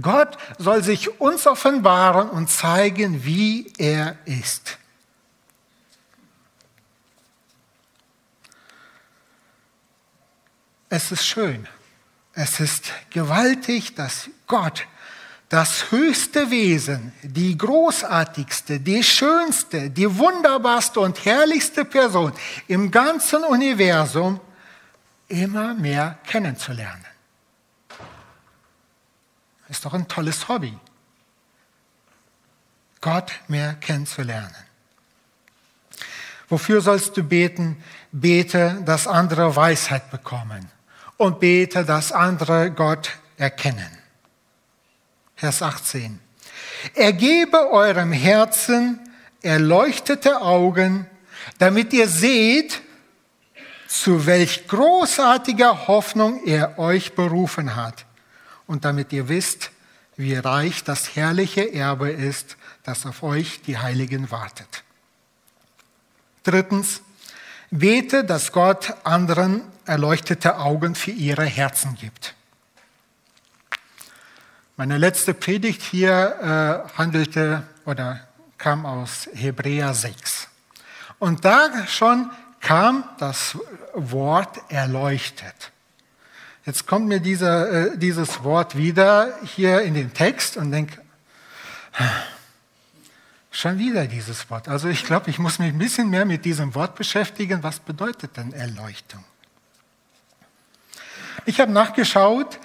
Gott 0.00 0.38
soll 0.58 0.82
sich 0.82 1.20
uns 1.20 1.46
offenbaren 1.46 2.30
und 2.30 2.48
zeigen, 2.48 3.24
wie 3.24 3.72
er 3.76 4.16
ist. 4.24 4.78
Es 10.88 11.10
ist 11.10 11.26
schön, 11.26 11.66
es 12.34 12.60
ist 12.60 12.92
gewaltig, 13.10 13.94
dass 13.94 14.28
Gott 14.46 14.86
das 15.48 15.90
höchste 15.90 16.50
Wesen, 16.50 17.12
die 17.22 17.56
großartigste, 17.58 18.80
die 18.80 19.02
schönste, 19.02 19.90
die 19.90 20.18
wunderbarste 20.18 21.00
und 21.00 21.22
herrlichste 21.26 21.84
Person 21.84 22.32
im 22.68 22.90
ganzen 22.90 23.44
Universum 23.44 24.40
immer 25.28 25.74
mehr 25.74 26.18
kennenzulernen. 26.26 27.11
Ist 29.72 29.86
doch 29.86 29.94
ein 29.94 30.06
tolles 30.06 30.48
Hobby. 30.48 30.76
Gott 33.00 33.32
mehr 33.48 33.72
kennenzulernen. 33.72 34.54
Wofür 36.50 36.82
sollst 36.82 37.16
du 37.16 37.22
beten? 37.22 37.82
Bete, 38.12 38.82
dass 38.84 39.06
andere 39.06 39.56
Weisheit 39.56 40.10
bekommen 40.10 40.70
und 41.16 41.40
bete, 41.40 41.86
dass 41.86 42.12
andere 42.12 42.70
Gott 42.70 43.12
erkennen. 43.38 43.88
Vers 45.36 45.62
18. 45.62 46.20
Er 46.92 47.14
gebe 47.14 47.70
eurem 47.70 48.12
Herzen 48.12 49.00
erleuchtete 49.40 50.42
Augen, 50.42 51.06
damit 51.56 51.94
ihr 51.94 52.08
seht, 52.08 52.82
zu 53.88 54.26
welch 54.26 54.68
großartiger 54.68 55.88
Hoffnung 55.88 56.44
er 56.44 56.78
euch 56.78 57.14
berufen 57.14 57.74
hat 57.74 58.04
und 58.72 58.86
damit 58.86 59.12
ihr 59.12 59.28
wisst, 59.28 59.70
wie 60.16 60.34
reich 60.34 60.82
das 60.82 61.14
herrliche 61.14 61.74
Erbe 61.74 62.10
ist, 62.10 62.56
das 62.84 63.04
auf 63.04 63.22
euch 63.22 63.60
die 63.60 63.76
Heiligen 63.76 64.30
wartet. 64.30 64.82
Drittens, 66.42 67.02
bete, 67.70 68.24
dass 68.24 68.50
Gott 68.50 68.94
anderen 69.04 69.60
erleuchtete 69.84 70.56
Augen 70.56 70.94
für 70.94 71.10
ihre 71.10 71.44
Herzen 71.44 71.96
gibt. 71.96 72.34
Meine 74.78 74.96
letzte 74.96 75.34
Predigt 75.34 75.82
hier 75.82 76.86
äh, 76.88 76.96
handelte 76.96 77.64
oder 77.84 78.26
kam 78.56 78.86
aus 78.86 79.28
Hebräer 79.34 79.92
6. 79.92 80.48
Und 81.18 81.44
da 81.44 81.86
schon 81.86 82.30
kam 82.60 83.04
das 83.18 83.58
Wort 83.92 84.58
erleuchtet. 84.70 85.72
Jetzt 86.64 86.86
kommt 86.86 87.08
mir 87.08 87.20
dieser, 87.20 87.92
äh, 87.92 87.98
dieses 87.98 88.44
Wort 88.44 88.76
wieder 88.76 89.38
hier 89.44 89.82
in 89.82 89.94
den 89.94 90.12
Text 90.14 90.56
und 90.56 90.70
denke, 90.70 91.02
Schon 93.54 93.78
wieder 93.78 94.06
dieses 94.06 94.48
Wort. 94.48 94.66
Also 94.66 94.88
ich 94.88 95.04
glaube, 95.04 95.28
ich 95.28 95.38
muss 95.38 95.58
mich 95.58 95.68
ein 95.68 95.78
bisschen 95.78 96.08
mehr 96.08 96.24
mit 96.24 96.46
diesem 96.46 96.74
Wort 96.74 96.94
beschäftigen. 96.94 97.62
Was 97.62 97.80
bedeutet 97.80 98.38
denn 98.38 98.54
Erleuchtung? 98.54 99.22
Ich 101.44 101.60
habe 101.60 101.70
nachgeschaut, 101.70 102.58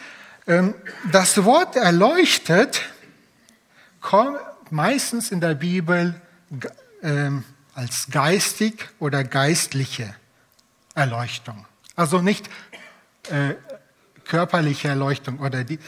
ähm, 0.48 0.74
das 1.12 1.44
Wort 1.44 1.76
erleuchtet 1.76 2.82
kommt 4.00 4.40
meistens 4.70 5.30
in 5.30 5.42
der 5.42 5.56
Bibel 5.56 6.20
ähm, 7.04 7.44
als 7.74 8.08
geistig 8.10 8.88
oder 9.00 9.26
geistliche 9.26 10.16
Erleuchtung. 10.96 11.66
Also 11.98 12.22
nicht 12.22 12.50
äh, 13.30 13.56
körperliche 14.28 14.90
Erleuchtung 14.90 15.40
oder 15.40 15.64
die, 15.64 15.80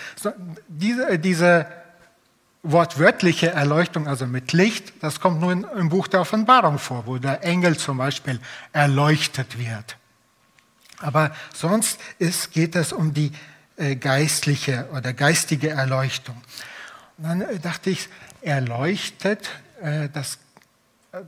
diese, 0.68 1.20
diese 1.20 1.68
wortwörtliche 2.64 3.52
Erleuchtung, 3.52 4.08
also 4.08 4.26
mit 4.26 4.52
Licht, 4.54 4.94
das 5.02 5.20
kommt 5.20 5.40
nur 5.40 5.52
im 5.52 5.90
Buch 5.90 6.08
der 6.08 6.22
Offenbarung 6.22 6.78
vor, 6.78 7.06
wo 7.06 7.18
der 7.18 7.44
Engel 7.44 7.78
zum 7.78 7.98
Beispiel 7.98 8.40
erleuchtet 8.74 9.58
wird. 9.58 9.98
Aber 11.00 11.34
sonst 11.54 12.00
ist, 12.18 12.52
geht 12.52 12.76
es 12.76 12.92
um 12.92 13.14
die 13.14 13.32
äh, 13.78 13.96
geistliche 13.96 14.90
oder 14.94 15.14
geistige 15.14 15.70
Erleuchtung. 15.70 16.36
Und 17.18 17.24
dann 17.24 17.42
äh, 17.42 17.60
dachte 17.60 17.90
ich, 17.90 18.10
erleuchtet, 18.42 19.50
äh, 19.82 20.10
das, 20.10 20.38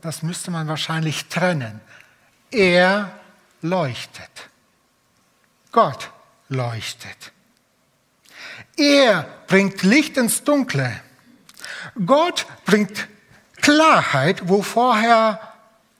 das 0.02 0.24
müsste 0.24 0.52
man 0.52 0.68
wahrscheinlich 0.68 1.28
trennen. 1.28 1.80
Er 2.52 3.12
leuchtet. 3.62 4.50
Gott 5.72 6.10
leuchtet. 6.52 7.32
Er 8.78 9.24
bringt 9.48 9.84
Licht 9.84 10.18
ins 10.18 10.44
Dunkle. 10.44 11.02
Gott 12.06 12.46
bringt 12.66 13.08
Klarheit, 13.62 14.48
wo 14.48 14.62
vorher 14.62 15.40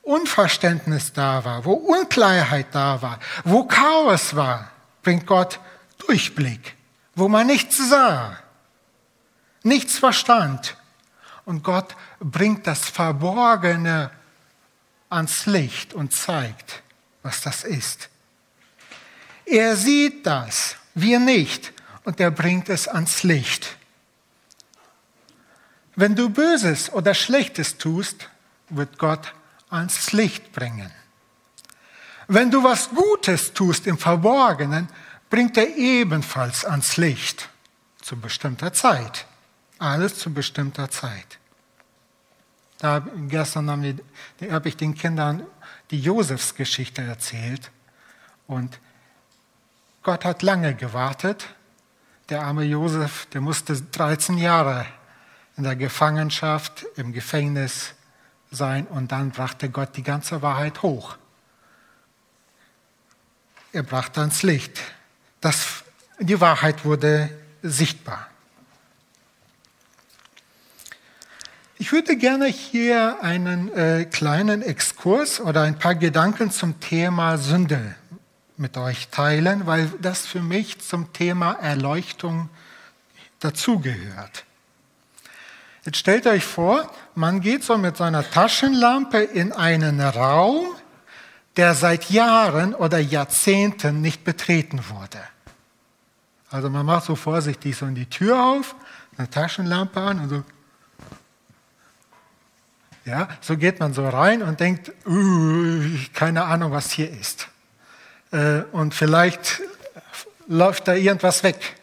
Unverständnis 0.04 1.14
da 1.14 1.46
war, 1.46 1.66
wo 1.66 1.74
Unklarheit 1.74 2.68
da 2.72 3.02
war, 3.02 3.20
wo 3.44 3.66
Chaos 3.66 4.36
war, 4.36 4.72
bringt 5.04 5.26
Gott 5.26 5.60
Durchblick, 6.00 6.76
wo 7.16 7.28
man 7.28 7.48
nichts 7.48 7.78
sah, 7.90 8.38
nichts 9.64 10.00
verstand. 10.00 10.76
Und 11.46 11.64
Gott 11.64 11.96
bringt 12.20 12.68
das 12.68 12.90
Verborgene 12.90 14.12
ans 15.10 15.46
Licht 15.46 15.94
und 15.94 16.14
zeigt, 16.14 16.84
was 17.24 17.42
das 17.42 17.64
ist. 17.64 18.11
Er 19.52 19.76
sieht 19.76 20.26
das, 20.26 20.78
wir 20.96 21.20
nicht, 21.20 21.74
und 22.06 22.22
er 22.22 22.32
bringt 22.32 22.70
es 22.70 22.88
ans 22.88 23.24
Licht. 23.24 23.76
Wenn 25.98 26.16
du 26.16 26.30
Böses 26.30 26.90
oder 26.94 27.14
Schlechtes 27.14 27.78
tust, 27.78 28.30
wird 28.70 28.98
Gott 28.98 29.34
ans 29.70 30.14
Licht 30.14 30.54
bringen. 30.54 30.90
Wenn 32.30 32.50
du 32.50 32.64
was 32.64 32.92
Gutes 32.92 33.52
tust 33.52 33.88
im 33.88 33.98
Verborgenen, 33.98 34.88
bringt 35.30 35.58
er 35.58 35.76
ebenfalls 35.76 36.64
ans 36.64 36.96
Licht 36.96 37.50
zu 38.02 38.16
bestimmter 38.16 38.72
Zeit. 38.72 39.26
Alles 39.80 40.18
zu 40.18 40.34
bestimmter 40.34 40.90
Zeit. 40.90 41.40
Da, 42.78 43.06
gestern 43.28 43.70
habe 43.70 43.96
hab 44.50 44.66
ich 44.66 44.78
den 44.78 44.96
Kindern 44.96 45.46
die 45.92 46.00
Josefsgeschichte 46.00 47.02
erzählt 47.02 47.70
und 48.48 48.80
Gott 50.04 50.26
hat 50.26 50.42
lange 50.42 50.74
gewartet. 50.74 51.48
Der 52.30 52.42
arme 52.42 52.64
Josef, 52.64 53.28
der 53.28 53.42
musste 53.42 53.80
13 53.80 54.38
Jahre 54.38 54.86
in 55.58 55.64
der 55.64 55.76
Gefangenschaft, 55.76 56.86
im 56.96 57.14
Gefängnis 57.14 57.94
sein 58.50 58.88
und 58.88 59.12
dann 59.12 59.32
brachte 59.32 59.70
Gott 59.70 59.96
die 59.96 60.04
ganze 60.04 60.42
Wahrheit 60.42 60.82
hoch. 60.82 61.18
Er 63.74 63.84
brachte 63.84 64.22
ans 64.22 64.44
Licht. 64.44 64.82
Das, 65.40 65.84
die 66.20 66.42
Wahrheit 66.42 66.84
wurde 66.84 67.30
sichtbar. 67.62 68.28
Ich 71.78 71.92
würde 71.92 72.16
gerne 72.18 72.48
hier 72.48 73.22
einen 73.22 73.72
äh, 73.74 74.06
kleinen 74.06 74.62
Exkurs 74.62 75.40
oder 75.40 75.64
ein 75.64 75.78
paar 75.78 75.96
Gedanken 75.96 76.52
zum 76.52 76.80
Thema 76.80 77.38
Sünde 77.38 77.96
mit 78.62 78.78
euch 78.78 79.10
teilen, 79.10 79.66
weil 79.66 79.88
das 80.02 80.26
für 80.26 80.42
mich 80.42 80.80
zum 80.80 81.12
Thema 81.12 81.54
Erleuchtung 81.54 82.50
dazugehört. 83.40 84.46
Jetzt 85.84 85.98
stellt 85.98 86.28
euch 86.28 86.46
vor, 86.46 86.90
man 87.16 87.42
geht 87.42 87.64
so 87.64 87.78
mit 87.78 87.98
seiner 87.98 88.30
Taschenlampe 88.30 89.18
in 89.18 89.52
einen 89.52 90.00
Raum, 90.00 90.68
der 91.58 91.74
seit 91.74 92.12
Jahren 92.12 92.76
oder 92.76 93.00
Jahrzehnten 93.00 94.00
nicht 94.00 94.24
betreten 94.24 94.82
wurde. 94.90 95.20
Also 96.52 96.70
man 96.70 96.86
macht 96.86 97.06
so 97.06 97.16
vorsichtig 97.16 97.76
so 97.76 97.88
in 97.88 97.96
die 97.96 98.06
Tür 98.06 98.44
auf, 98.44 98.76
eine 99.18 99.30
Taschenlampe 99.30 100.00
an 100.00 100.20
und 100.20 100.30
so. 100.30 100.44
Ja, 103.06 103.28
so 103.42 103.58
geht 103.58 103.80
man 103.80 103.94
so 103.94 104.08
rein 104.08 104.44
und 104.44 104.60
denkt, 104.60 104.92
uh, 105.08 105.82
keine 106.14 106.46
Ahnung, 106.46 106.72
was 106.72 106.92
hier 106.92 107.10
ist. 107.10 107.51
Äh, 108.32 108.62
und 108.72 108.94
vielleicht 108.94 109.62
läuft 110.48 110.88
da 110.88 110.94
irgendwas 110.94 111.44
weg. 111.44 111.76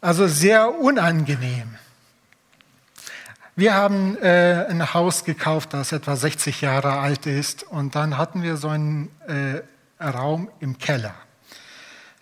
Also 0.00 0.26
sehr 0.26 0.78
unangenehm. 0.80 1.76
Wir 3.54 3.74
haben 3.74 4.16
äh, 4.16 4.66
ein 4.68 4.94
Haus 4.94 5.24
gekauft, 5.24 5.74
das 5.74 5.92
etwa 5.92 6.16
60 6.16 6.62
Jahre 6.62 6.98
alt 6.98 7.26
ist. 7.26 7.62
Und 7.64 7.94
dann 7.94 8.16
hatten 8.16 8.42
wir 8.42 8.56
so 8.56 8.68
einen 8.68 9.10
äh, 9.26 9.62
Raum 10.02 10.50
im 10.60 10.78
Keller. 10.78 11.14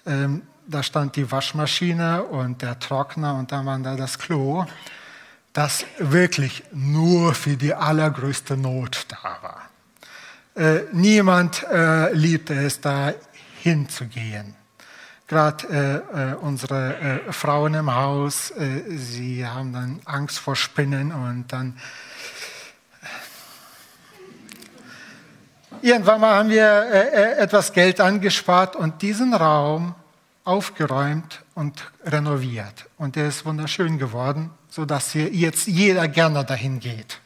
Ähm, 0.06 0.42
da 0.66 0.82
stand 0.82 1.16
die 1.16 1.30
Waschmaschine 1.30 2.24
und 2.24 2.62
der 2.62 2.78
Trockner 2.78 3.36
und 3.36 3.52
dann 3.52 3.66
war 3.66 3.78
da 3.78 3.96
das 3.96 4.18
Klo, 4.18 4.66
das 5.52 5.84
wirklich 5.98 6.62
nur 6.72 7.34
für 7.34 7.56
die 7.56 7.74
allergrößte 7.74 8.56
Not 8.56 9.06
da 9.08 9.38
war. 9.42 9.69
Äh, 10.54 10.80
niemand 10.92 11.64
äh, 11.70 12.12
liebte 12.12 12.54
es, 12.54 12.80
da 12.80 13.12
hinzugehen 13.62 14.56
gerade 15.30 16.04
äh, 16.14 16.32
äh, 16.32 16.34
unsere 16.34 16.96
äh, 16.96 17.32
Frauen 17.32 17.74
im 17.74 17.94
Haus, 17.94 18.52
sie 18.88 19.46
haben 19.46 19.72
dann 19.72 20.00
Angst 20.04 20.40
vor 20.40 20.56
Spinnen 20.56 21.12
und 21.12 21.52
dann 21.52 21.78
irgendwann 25.82 26.20
mal 26.20 26.34
haben 26.34 26.50
wir 26.50 27.38
etwas 27.38 27.72
Geld 27.72 28.00
angespart 28.00 28.74
und 28.74 29.02
diesen 29.02 29.32
Raum 29.32 29.94
aufgeräumt 30.42 31.44
und 31.54 31.92
renoviert. 32.04 32.86
Und 32.98 33.14
der 33.14 33.28
ist 33.28 33.46
wunderschön 33.46 33.98
geworden, 33.98 34.50
sodass 34.68 35.12
hier 35.12 35.32
jetzt 35.32 35.68
jeder 35.68 36.08
gerne 36.08 36.44
dahin 36.44 36.80
geht. 36.80 37.20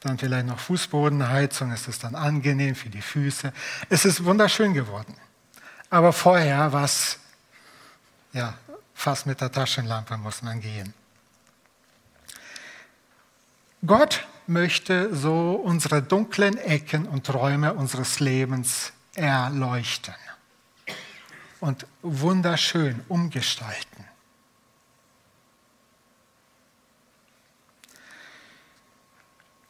Dann 0.00 0.16
vielleicht 0.16 0.46
noch 0.46 0.58
Fußbodenheizung, 0.60 1.72
es 1.72 1.88
ist 1.88 2.04
dann 2.04 2.14
angenehm 2.14 2.74
für 2.74 2.88
die 2.88 3.02
Füße. 3.02 3.52
Es 3.88 4.04
ist 4.04 4.24
wunderschön 4.24 4.72
geworden. 4.72 5.16
Aber 5.90 6.12
vorher 6.12 6.72
war 6.72 6.84
es, 6.84 7.18
ja, 8.32 8.54
fast 8.94 9.26
mit 9.26 9.40
der 9.40 9.50
Taschenlampe 9.50 10.16
muss 10.16 10.42
man 10.42 10.60
gehen. 10.60 10.94
Gott 13.86 14.26
möchte 14.46 15.14
so 15.14 15.52
unsere 15.52 16.02
dunklen 16.02 16.58
Ecken 16.58 17.06
und 17.06 17.32
Räume 17.32 17.74
unseres 17.74 18.18
Lebens 18.18 18.92
erleuchten 19.14 20.14
und 21.60 21.86
wunderschön 22.02 23.00
umgestalten. 23.08 24.07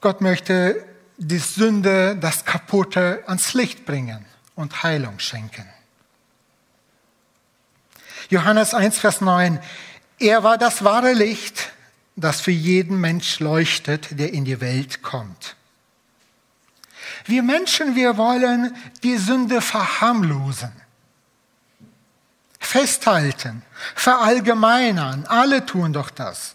Gott 0.00 0.20
möchte 0.20 0.84
die 1.16 1.38
Sünde, 1.38 2.16
das 2.16 2.44
Kaputte 2.44 3.24
ans 3.26 3.54
Licht 3.54 3.84
bringen 3.84 4.24
und 4.54 4.84
Heilung 4.84 5.18
schenken. 5.18 5.66
Johannes 8.28 8.74
1, 8.74 8.98
Vers 8.98 9.20
9. 9.20 9.58
Er 10.20 10.44
war 10.44 10.56
das 10.56 10.84
wahre 10.84 11.12
Licht, 11.12 11.72
das 12.14 12.40
für 12.40 12.52
jeden 12.52 13.00
Mensch 13.00 13.40
leuchtet, 13.40 14.18
der 14.18 14.32
in 14.32 14.44
die 14.44 14.60
Welt 14.60 15.02
kommt. 15.02 15.56
Wir 17.24 17.42
Menschen, 17.42 17.96
wir 17.96 18.16
wollen 18.16 18.76
die 19.02 19.16
Sünde 19.16 19.60
verharmlosen, 19.60 20.72
festhalten, 22.60 23.62
verallgemeinern. 23.96 25.26
Alle 25.26 25.66
tun 25.66 25.92
doch 25.92 26.10
das. 26.10 26.54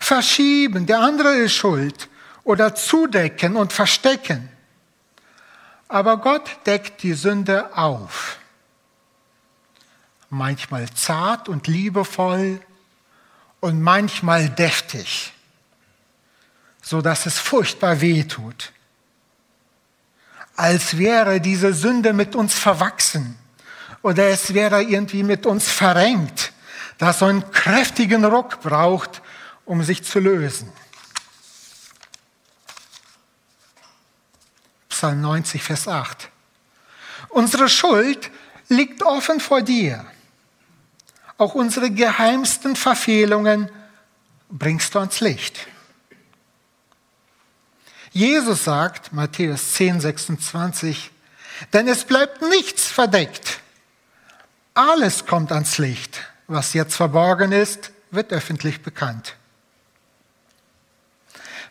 Verschieben, 0.00 0.86
der 0.86 1.00
andere 1.00 1.34
ist 1.34 1.54
schuld 1.54 2.08
oder 2.46 2.74
zudecken 2.76 3.56
und 3.56 3.72
verstecken. 3.72 4.48
Aber 5.88 6.16
Gott 6.18 6.48
deckt 6.64 7.02
die 7.02 7.14
Sünde 7.14 7.76
auf 7.76 8.38
manchmal 10.30 10.88
zart 10.90 11.48
und 11.48 11.66
liebevoll 11.66 12.60
und 13.60 13.80
manchmal 13.80 14.48
deftig. 14.48 15.32
so 16.82 17.02
dass 17.02 17.26
es 17.26 17.36
furchtbar 17.36 18.00
weh 18.00 18.22
tut. 18.22 18.72
Als 20.54 20.98
wäre 20.98 21.40
diese 21.40 21.74
Sünde 21.74 22.12
mit 22.12 22.36
uns 22.36 22.54
verwachsen 22.54 23.36
oder 24.02 24.28
es 24.28 24.54
wäre 24.54 24.84
irgendwie 24.84 25.24
mit 25.24 25.46
uns 25.46 25.68
verrenkt, 25.68 26.52
das 26.98 27.18
so 27.18 27.24
einen 27.24 27.50
kräftigen 27.50 28.24
Ruck 28.24 28.60
braucht, 28.60 29.20
um 29.64 29.82
sich 29.82 30.04
zu 30.04 30.20
lösen. 30.20 30.72
Psalm 34.96 35.20
90, 35.20 35.62
Vers 35.62 35.88
8. 35.88 36.30
Unsere 37.28 37.68
Schuld 37.68 38.30
liegt 38.70 39.02
offen 39.02 39.40
vor 39.40 39.60
dir. 39.60 40.06
Auch 41.36 41.54
unsere 41.54 41.90
geheimsten 41.90 42.76
Verfehlungen 42.76 43.70
bringst 44.48 44.94
du 44.94 45.00
ans 45.00 45.20
Licht. 45.20 45.66
Jesus 48.12 48.64
sagt, 48.64 49.12
Matthäus 49.12 49.72
10, 49.72 50.00
26, 50.00 51.10
denn 51.74 51.88
es 51.88 52.04
bleibt 52.04 52.40
nichts 52.40 52.86
verdeckt. 52.86 53.60
Alles 54.72 55.26
kommt 55.26 55.52
ans 55.52 55.76
Licht. 55.76 56.22
Was 56.46 56.72
jetzt 56.72 56.96
verborgen 56.96 57.52
ist, 57.52 57.92
wird 58.10 58.32
öffentlich 58.32 58.82
bekannt. 58.82 59.34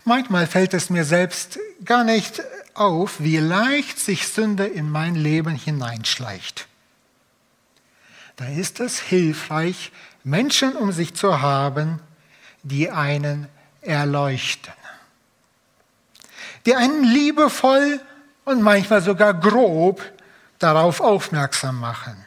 Manchmal 0.03 0.45
fällt 0.45 0.75
es 0.75 0.91
mir 0.91 1.05
selbst 1.05 1.57
gar 1.83 2.03
nicht 2.03 2.43
auf, 2.75 3.19
wie 3.19 3.38
leicht 3.38 3.99
sich 3.99 4.27
Sünde 4.27 4.65
in 4.65 4.89
mein 4.89 5.15
Leben 5.15 5.55
hineinschleicht. 5.55 6.67
Da 8.35 8.45
ist 8.45 8.79
es 8.79 8.99
hilfreich, 8.99 9.91
Menschen 10.23 10.75
um 10.75 10.91
sich 10.91 11.13
zu 11.13 11.41
haben, 11.41 11.99
die 12.63 12.91
einen 12.91 13.47
erleuchten. 13.81 14.73
Die 16.65 16.75
einen 16.75 17.03
liebevoll 17.03 18.01
und 18.43 18.61
manchmal 18.61 19.01
sogar 19.01 19.33
grob 19.33 20.01
darauf 20.59 20.99
aufmerksam 20.99 21.79
machen. 21.79 22.25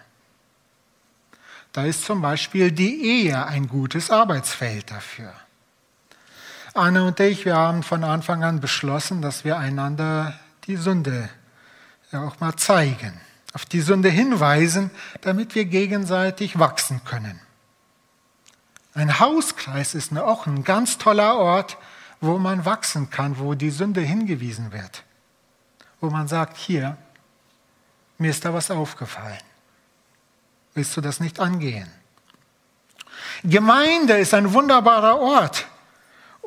Da 1.72 1.84
ist 1.84 2.04
zum 2.04 2.22
Beispiel 2.22 2.72
die 2.72 3.04
Ehe 3.04 3.46
ein 3.46 3.68
gutes 3.68 4.10
Arbeitsfeld 4.10 4.90
dafür. 4.90 5.32
Anne 6.78 7.04
und 7.04 7.20
ich, 7.20 7.44
wir 7.44 7.56
haben 7.56 7.82
von 7.82 8.04
Anfang 8.04 8.42
an 8.44 8.60
beschlossen, 8.60 9.20
dass 9.20 9.44
wir 9.44 9.58
einander 9.58 10.38
die 10.66 10.76
Sünde 10.76 11.28
ja 12.10 12.26
auch 12.26 12.40
mal 12.40 12.56
zeigen, 12.56 13.20
auf 13.52 13.66
die 13.66 13.80
Sünde 13.80 14.08
hinweisen, 14.08 14.90
damit 15.20 15.54
wir 15.54 15.64
gegenseitig 15.66 16.58
wachsen 16.58 17.02
können. 17.04 17.40
Ein 18.94 19.20
Hauskreis 19.20 19.94
ist 19.94 20.16
auch 20.18 20.46
ein 20.46 20.64
ganz 20.64 20.98
toller 20.98 21.36
Ort, 21.36 21.76
wo 22.20 22.38
man 22.38 22.64
wachsen 22.64 23.10
kann, 23.10 23.38
wo 23.38 23.54
die 23.54 23.70
Sünde 23.70 24.00
hingewiesen 24.00 24.72
wird. 24.72 25.04
Wo 26.00 26.10
man 26.10 26.26
sagt, 26.26 26.56
hier, 26.56 26.96
mir 28.18 28.30
ist 28.30 28.44
da 28.44 28.52
was 28.52 28.70
aufgefallen. 28.72 29.38
Willst 30.74 30.96
du 30.96 31.00
das 31.00 31.20
nicht 31.20 31.38
angehen? 31.38 31.88
Gemeinde 33.44 34.14
ist 34.14 34.34
ein 34.34 34.52
wunderbarer 34.52 35.20
Ort, 35.20 35.67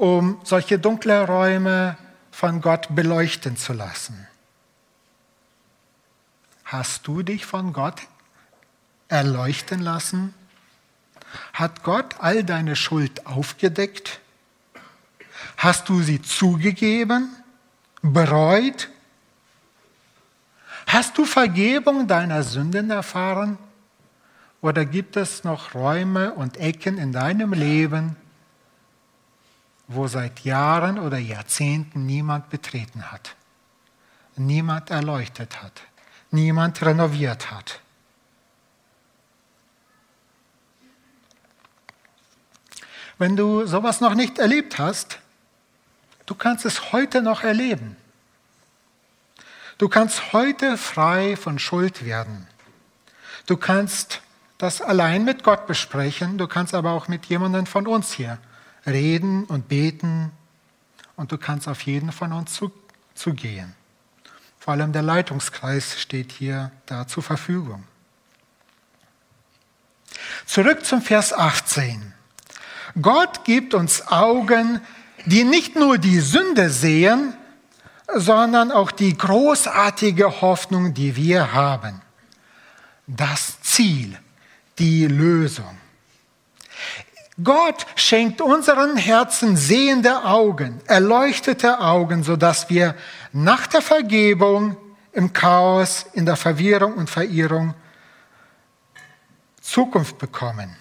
um 0.02 0.40
solche 0.44 0.80
dunkle 0.80 1.28
Räume 1.28 1.96
von 2.32 2.60
Gott 2.60 2.88
beleuchten 2.90 3.56
zu 3.56 3.72
lassen. 3.72 4.28
Hast 6.64 7.06
du 7.06 7.22
dich 7.22 7.46
von 7.46 7.72
Gott 7.72 8.02
erleuchten 9.10 9.80
lassen? 9.80 10.34
Hat 11.54 11.84
Gott 11.84 12.16
all 12.18 12.44
deine 12.44 12.76
Schuld 12.76 13.28
aufgedeckt? 13.28 14.22
Hast 15.58 15.88
du 15.88 16.02
sie 16.02 16.20
zugegeben, 16.20 17.30
bereut? 18.02 18.90
Hast 20.88 21.16
du 21.16 21.26
Vergebung 21.26 22.08
deiner 22.08 22.42
Sünden 22.42 22.90
erfahren? 22.90 23.60
Oder 24.62 24.84
gibt 24.84 25.16
es 25.16 25.44
noch 25.44 25.76
Räume 25.76 26.34
und 26.34 26.58
Ecken 26.58 26.98
in 26.98 27.12
deinem 27.12 27.54
Leben, 27.54 28.16
wo 29.94 30.08
seit 30.08 30.42
Jahren 30.42 31.00
oder 31.00 31.18
Jahrzehnten 31.18 32.06
niemand 32.06 32.50
betreten 32.50 33.12
hat, 33.12 33.36
niemand 34.36 34.90
erleuchtet 34.90 35.62
hat, 35.62 35.82
niemand 36.32 36.82
renoviert 36.82 37.52
hat. 37.52 37.80
Wenn 43.18 43.36
du 43.36 43.66
sowas 43.68 44.02
noch 44.02 44.16
nicht 44.16 44.40
erlebt 44.40 44.80
hast, 44.80 45.20
du 46.26 46.34
kannst 46.34 46.66
es 46.66 46.92
heute 46.92 47.22
noch 47.22 47.44
erleben. 47.44 47.96
Du 49.78 49.90
kannst 49.90 50.34
heute 50.34 50.78
frei 50.78 51.36
von 51.36 51.60
Schuld 51.60 52.06
werden. 52.06 52.48
Du 53.46 53.58
kannst 53.58 54.22
das 54.58 54.82
allein 54.82 55.24
mit 55.26 55.44
Gott 55.44 55.68
besprechen, 55.68 56.38
du 56.38 56.48
kannst 56.48 56.74
aber 56.74 56.92
auch 56.92 57.08
mit 57.08 57.26
jemandem 57.26 57.66
von 57.66 57.88
uns 57.88 58.14
hier 58.14 58.40
reden 58.86 59.44
und 59.46 59.68
beten 59.68 60.32
und 61.16 61.32
du 61.32 61.38
kannst 61.38 61.68
auf 61.68 61.82
jeden 61.82 62.12
von 62.12 62.34
uns 62.34 62.54
zu, 62.54 62.72
zugehen. 63.14 63.76
Vor 64.60 64.74
allem 64.74 64.94
der 64.94 65.02
Leitungskreis 65.02 66.00
steht 66.00 66.32
hier 66.32 66.72
da 66.86 67.08
zur 67.08 67.24
Verfügung. 67.24 67.84
Zurück 70.46 70.86
zum 70.86 71.02
Vers 71.02 71.34
18. 71.34 72.14
Gott 73.02 73.44
gibt 73.46 73.74
uns 73.74 74.08
Augen, 74.08 74.82
die 75.26 75.44
nicht 75.44 75.76
nur 75.76 75.98
die 75.98 76.20
Sünde 76.20 76.70
sehen, 76.70 77.34
sondern 78.14 78.72
auch 78.72 78.92
die 78.92 79.18
großartige 79.18 80.42
Hoffnung, 80.42 80.94
die 80.94 81.16
wir 81.16 81.54
haben. 81.54 82.02
Das 83.08 83.62
Ziel, 83.62 84.18
die 84.78 85.08
Lösung. 85.08 85.78
Gott 87.44 87.86
schenkt 87.96 88.42
unseren 88.42 88.98
Herzen 88.98 89.56
sehende 89.56 90.24
Augen, 90.24 90.82
erleuchtete 90.86 91.80
Augen, 91.80 92.24
sodass 92.24 92.70
wir 92.70 92.96
nach 93.32 93.68
der 93.68 93.82
Vergebung 93.82 94.76
im 95.14 95.34
Chaos, 95.34 96.06
in 96.14 96.26
der 96.26 96.36
Verwirrung 96.36 96.94
und 96.94 97.10
Verirrung 97.10 97.74
Zukunft 99.62 100.18
bekommen. 100.18 100.76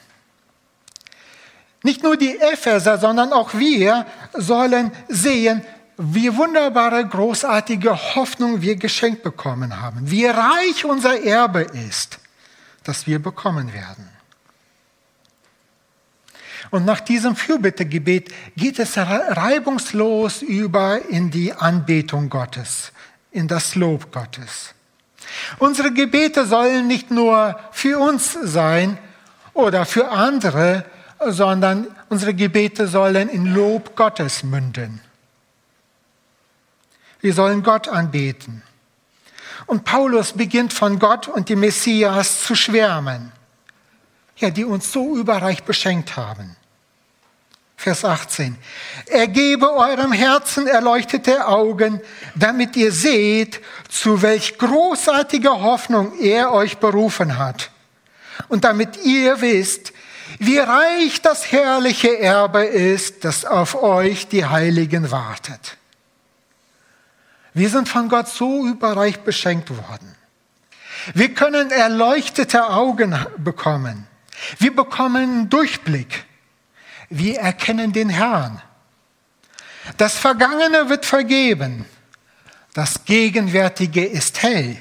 Nicht 1.82 2.02
nur 2.02 2.16
die 2.16 2.38
Epheser, 2.38 2.98
sondern 2.98 3.32
auch 3.32 3.54
wir 3.54 4.06
sollen 4.34 4.92
sehen, 5.08 5.62
wie 5.96 6.34
wunderbare, 6.34 7.06
großartige 7.06 8.14
Hoffnung 8.14 8.62
wir 8.62 8.76
geschenkt 8.76 9.22
bekommen 9.22 9.80
haben, 9.80 10.10
wie 10.10 10.26
reich 10.26 10.84
unser 10.84 11.22
Erbe 11.22 11.60
ist, 11.60 12.18
das 12.84 13.06
wir 13.06 13.18
bekommen 13.18 13.72
werden. 13.72 14.08
Und 16.70 16.84
nach 16.84 17.00
diesem 17.00 17.34
Fürbittegebet 17.34 18.30
geht 18.56 18.78
es 18.78 18.96
reibungslos 18.96 20.42
über 20.42 21.00
in 21.08 21.30
die 21.30 21.52
Anbetung 21.52 22.30
Gottes, 22.30 22.92
in 23.32 23.48
das 23.48 23.74
Lob 23.74 24.12
Gottes. 24.12 24.74
Unsere 25.58 25.92
Gebete 25.92 26.46
sollen 26.46 26.86
nicht 26.86 27.10
nur 27.10 27.58
für 27.72 27.98
uns 27.98 28.38
sein 28.42 28.98
oder 29.52 29.84
für 29.84 30.10
andere, 30.10 30.84
sondern 31.28 31.86
unsere 32.08 32.34
Gebete 32.34 32.86
sollen 32.86 33.28
in 33.28 33.52
Lob 33.52 33.96
Gottes 33.96 34.42
münden. 34.42 35.00
Wir 37.20 37.34
sollen 37.34 37.62
Gott 37.62 37.88
anbeten. 37.88 38.62
Und 39.66 39.84
Paulus 39.84 40.32
beginnt 40.32 40.72
von 40.72 40.98
Gott 40.98 41.28
und 41.28 41.48
dem 41.48 41.60
Messias 41.60 42.42
zu 42.42 42.54
schwärmen, 42.54 43.32
ja, 44.40 44.50
die 44.50 44.64
uns 44.64 44.92
so 44.92 45.16
überreich 45.16 45.62
beschenkt 45.64 46.16
haben. 46.16 46.56
Vers 47.76 48.04
18. 48.04 48.58
Er 49.06 49.26
gebe 49.26 49.72
eurem 49.72 50.12
Herzen 50.12 50.66
erleuchtete 50.66 51.46
Augen, 51.46 52.00
damit 52.34 52.76
ihr 52.76 52.92
seht, 52.92 53.60
zu 53.88 54.20
welch 54.20 54.58
großartiger 54.58 55.62
Hoffnung 55.62 56.18
er 56.18 56.52
euch 56.52 56.76
berufen 56.76 57.38
hat. 57.38 57.70
Und 58.48 58.64
damit 58.64 58.98
ihr 59.02 59.40
wisst, 59.40 59.94
wie 60.38 60.58
reich 60.58 61.22
das 61.22 61.50
herrliche 61.52 62.18
Erbe 62.18 62.64
ist, 62.64 63.24
das 63.24 63.46
auf 63.46 63.82
euch 63.82 64.28
die 64.28 64.44
Heiligen 64.44 65.10
wartet. 65.10 65.78
Wir 67.54 67.70
sind 67.70 67.88
von 67.88 68.10
Gott 68.10 68.28
so 68.28 68.66
überreich 68.66 69.20
beschenkt 69.20 69.70
worden. 69.70 70.14
Wir 71.14 71.32
können 71.32 71.70
erleuchtete 71.70 72.68
Augen 72.68 73.18
bekommen. 73.38 74.06
Wir 74.58 74.74
bekommen 74.74 75.48
Durchblick. 75.48 76.24
Wir 77.08 77.40
erkennen 77.40 77.92
den 77.92 78.08
Herrn. 78.08 78.62
Das 79.96 80.16
Vergangene 80.16 80.88
wird 80.88 81.04
vergeben. 81.04 81.84
Das 82.74 83.04
Gegenwärtige 83.04 84.04
ist 84.04 84.42
hell. 84.42 84.76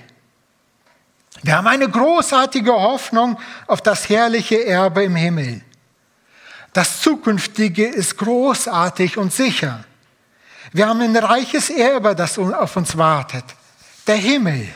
Wir 1.41 1.57
haben 1.57 1.67
eine 1.67 1.89
großartige 1.89 2.73
Hoffnung 2.73 3.39
auf 3.67 3.81
das 3.81 4.09
herrliche 4.09 4.65
Erbe 4.65 5.03
im 5.03 5.15
Himmel. 5.15 5.61
Das 6.73 7.01
Zukünftige 7.01 7.87
ist 7.87 8.17
großartig 8.17 9.17
und 9.17 9.33
sicher. 9.33 9.83
Wir 10.71 10.87
haben 10.87 11.01
ein 11.01 11.15
reiches 11.15 11.69
Erbe, 11.69 12.15
das 12.15 12.37
auf 12.37 12.75
uns 12.75 12.95
wartet. 12.97 13.45
Der 14.05 14.17
Himmel, 14.17 14.67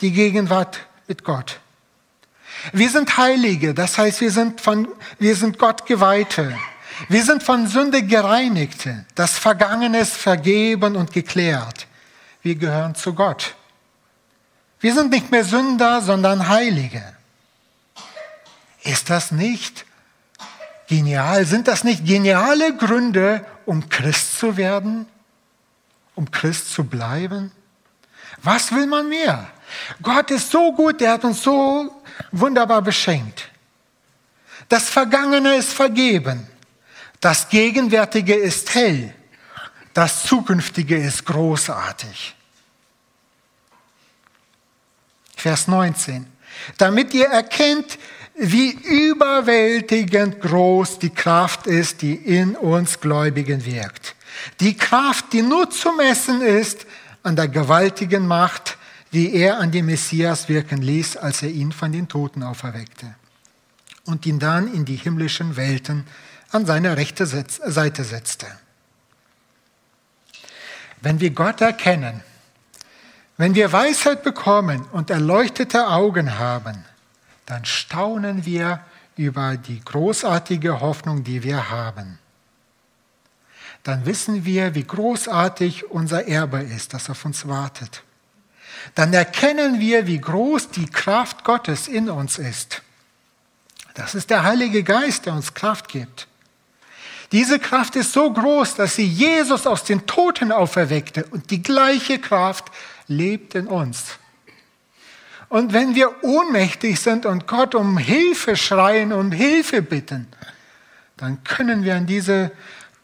die 0.00 0.10
Gegenwart 0.10 0.80
mit 1.06 1.22
Gott. 1.22 1.60
Wir 2.72 2.90
sind 2.90 3.16
Heilige, 3.16 3.74
das 3.74 3.98
heißt, 3.98 4.20
wir 4.20 4.30
sind, 4.30 4.60
von, 4.60 4.88
wir 5.18 5.34
sind 5.36 5.58
Gott 5.58 5.86
geweihte. 5.86 6.56
Wir 7.08 7.24
sind 7.24 7.42
von 7.42 7.66
Sünde 7.66 8.02
gereinigte. 8.02 9.06
Das 9.14 9.38
Vergangene 9.38 10.00
ist 10.00 10.14
vergeben 10.16 10.96
und 10.96 11.12
geklärt. 11.12 11.86
Wir 12.42 12.54
gehören 12.54 12.94
zu 12.94 13.14
Gott. 13.14 13.54
Wir 14.80 14.94
sind 14.94 15.10
nicht 15.10 15.30
mehr 15.30 15.44
Sünder, 15.44 16.00
sondern 16.00 16.48
Heilige. 16.48 17.02
Ist 18.82 19.10
das 19.10 19.30
nicht 19.30 19.84
genial? 20.88 21.44
Sind 21.44 21.68
das 21.68 21.84
nicht 21.84 22.04
geniale 22.04 22.76
Gründe, 22.76 23.44
um 23.66 23.88
Christ 23.88 24.38
zu 24.38 24.56
werden? 24.56 25.06
Um 26.14 26.30
Christ 26.30 26.72
zu 26.72 26.84
bleiben? 26.84 27.52
Was 28.42 28.72
will 28.72 28.86
man 28.86 29.08
mehr? 29.08 29.48
Gott 30.02 30.30
ist 30.30 30.50
so 30.50 30.72
gut, 30.72 31.00
er 31.02 31.12
hat 31.12 31.24
uns 31.24 31.42
so 31.42 31.99
wunderbar 32.32 32.82
beschenkt. 32.82 33.48
Das 34.68 34.88
Vergangene 34.88 35.56
ist 35.56 35.72
vergeben. 35.72 36.46
Das 37.20 37.48
Gegenwärtige 37.48 38.34
ist 38.34 38.74
hell. 38.74 39.14
Das 39.92 40.24
Zukünftige 40.24 40.96
ist 40.96 41.24
großartig. 41.24 42.34
Vers 45.36 45.68
19. 45.68 46.26
Damit 46.78 47.14
ihr 47.14 47.26
erkennt, 47.26 47.98
wie 48.34 48.70
überwältigend 48.70 50.40
groß 50.40 50.98
die 50.98 51.10
Kraft 51.10 51.66
ist, 51.66 52.02
die 52.02 52.14
in 52.14 52.56
uns 52.56 53.00
Gläubigen 53.00 53.64
wirkt. 53.64 54.14
Die 54.60 54.76
Kraft, 54.76 55.32
die 55.32 55.42
nur 55.42 55.68
zu 55.70 55.92
messen 55.92 56.40
ist 56.40 56.86
an 57.22 57.36
der 57.36 57.48
gewaltigen 57.48 58.26
Macht, 58.26 58.78
die 59.12 59.34
er 59.34 59.58
an 59.58 59.70
den 59.70 59.86
Messias 59.86 60.48
wirken 60.48 60.82
ließ, 60.82 61.16
als 61.16 61.42
er 61.42 61.50
ihn 61.50 61.72
von 61.72 61.92
den 61.92 62.08
Toten 62.08 62.42
auferweckte 62.42 63.14
und 64.04 64.26
ihn 64.26 64.38
dann 64.38 64.72
in 64.72 64.84
die 64.84 64.96
himmlischen 64.96 65.56
Welten 65.56 66.06
an 66.50 66.66
seine 66.66 66.96
rechte 66.96 67.26
Seite 67.26 68.04
setzte. 68.04 68.46
Wenn 71.00 71.20
wir 71.20 71.30
Gott 71.30 71.60
erkennen, 71.60 72.22
wenn 73.36 73.54
wir 73.54 73.72
Weisheit 73.72 74.22
bekommen 74.22 74.82
und 74.92 75.10
erleuchtete 75.10 75.88
Augen 75.88 76.38
haben, 76.38 76.84
dann 77.46 77.64
staunen 77.64 78.44
wir 78.44 78.80
über 79.16 79.56
die 79.56 79.80
großartige 79.80 80.80
Hoffnung, 80.80 81.24
die 81.24 81.42
wir 81.42 81.70
haben. 81.70 82.18
Dann 83.82 84.04
wissen 84.04 84.44
wir, 84.44 84.74
wie 84.74 84.84
großartig 84.84 85.90
unser 85.90 86.28
Erbe 86.28 86.60
ist, 86.60 86.92
das 86.92 87.08
auf 87.08 87.24
uns 87.24 87.48
wartet. 87.48 88.02
Dann 88.94 89.12
erkennen 89.12 89.80
wir, 89.80 90.06
wie 90.06 90.20
groß 90.20 90.70
die 90.70 90.86
Kraft 90.86 91.44
Gottes 91.44 91.88
in 91.88 92.10
uns 92.10 92.38
ist. 92.38 92.82
Das 93.94 94.14
ist 94.14 94.30
der 94.30 94.44
Heilige 94.44 94.82
Geist, 94.82 95.26
der 95.26 95.34
uns 95.34 95.54
Kraft 95.54 95.88
gibt. 95.88 96.26
Diese 97.32 97.58
Kraft 97.58 97.94
ist 97.96 98.12
so 98.12 98.32
groß, 98.32 98.74
dass 98.74 98.96
sie 98.96 99.06
Jesus 99.06 99.66
aus 99.66 99.84
den 99.84 100.06
Toten 100.06 100.50
auferweckte 100.50 101.24
und 101.30 101.50
die 101.50 101.62
gleiche 101.62 102.18
Kraft 102.18 102.66
lebt 103.06 103.54
in 103.54 103.66
uns. 103.66 104.18
Und 105.48 105.72
wenn 105.72 105.94
wir 105.94 106.22
ohnmächtig 106.22 107.00
sind 107.00 107.26
und 107.26 107.46
Gott 107.46 107.74
um 107.74 107.98
Hilfe 107.98 108.56
schreien 108.56 109.12
und 109.12 109.32
Hilfe 109.32 109.82
bitten, 109.82 110.28
dann 111.16 111.42
können 111.44 111.84
wir 111.84 111.96
an 111.96 112.06
diese 112.06 112.52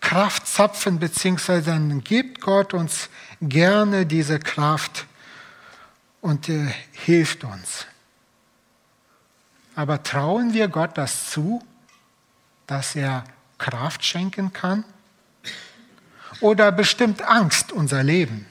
Kraft 0.00 0.46
zapfen, 0.46 0.98
beziehungsweise 0.98 1.70
dann 1.70 2.02
gibt 2.02 2.40
Gott 2.40 2.74
uns 2.74 3.08
gerne 3.42 4.06
diese 4.06 4.38
Kraft 4.38 5.06
und 6.26 6.48
er 6.48 6.72
hilft 6.90 7.44
uns. 7.44 7.86
Aber 9.76 10.02
trauen 10.02 10.54
wir 10.54 10.66
Gott 10.66 10.98
das 10.98 11.30
zu, 11.30 11.62
dass 12.66 12.96
er 12.96 13.22
Kraft 13.58 14.04
schenken 14.04 14.52
kann? 14.52 14.82
Oder 16.40 16.72
bestimmt 16.72 17.22
Angst 17.22 17.70
unser 17.70 18.02
Leben? 18.02 18.44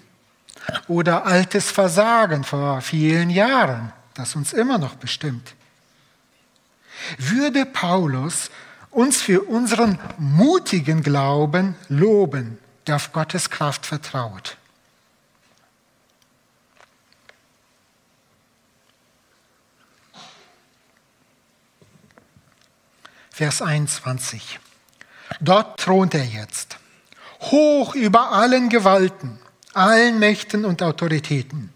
Oder 0.87 1.25
altes 1.25 1.69
Versagen 1.69 2.45
vor 2.45 2.79
vielen 2.79 3.29
Jahren, 3.29 3.91
das 4.13 4.37
uns 4.37 4.53
immer 4.53 4.77
noch 4.77 4.95
bestimmt? 4.95 5.53
Würde 7.17 7.65
Paulus 7.65 8.51
uns 8.89 9.21
für 9.21 9.41
unseren 9.41 9.99
mutigen 10.17 11.03
Glauben 11.03 11.75
loben, 11.89 12.57
der 12.87 12.95
auf 12.95 13.11
Gottes 13.11 13.49
Kraft 13.49 13.85
vertraut? 13.85 14.55
Vers 23.35 23.61
21. 23.61 24.61
Dort 25.41 25.81
thront 25.81 26.13
er 26.15 26.23
jetzt, 26.23 26.77
hoch 27.41 27.93
über 27.93 28.31
allen 28.31 28.69
Gewalten, 28.69 29.37
allen 29.73 30.19
Mächten 30.19 30.63
und 30.63 30.81
Autoritäten, 30.81 31.73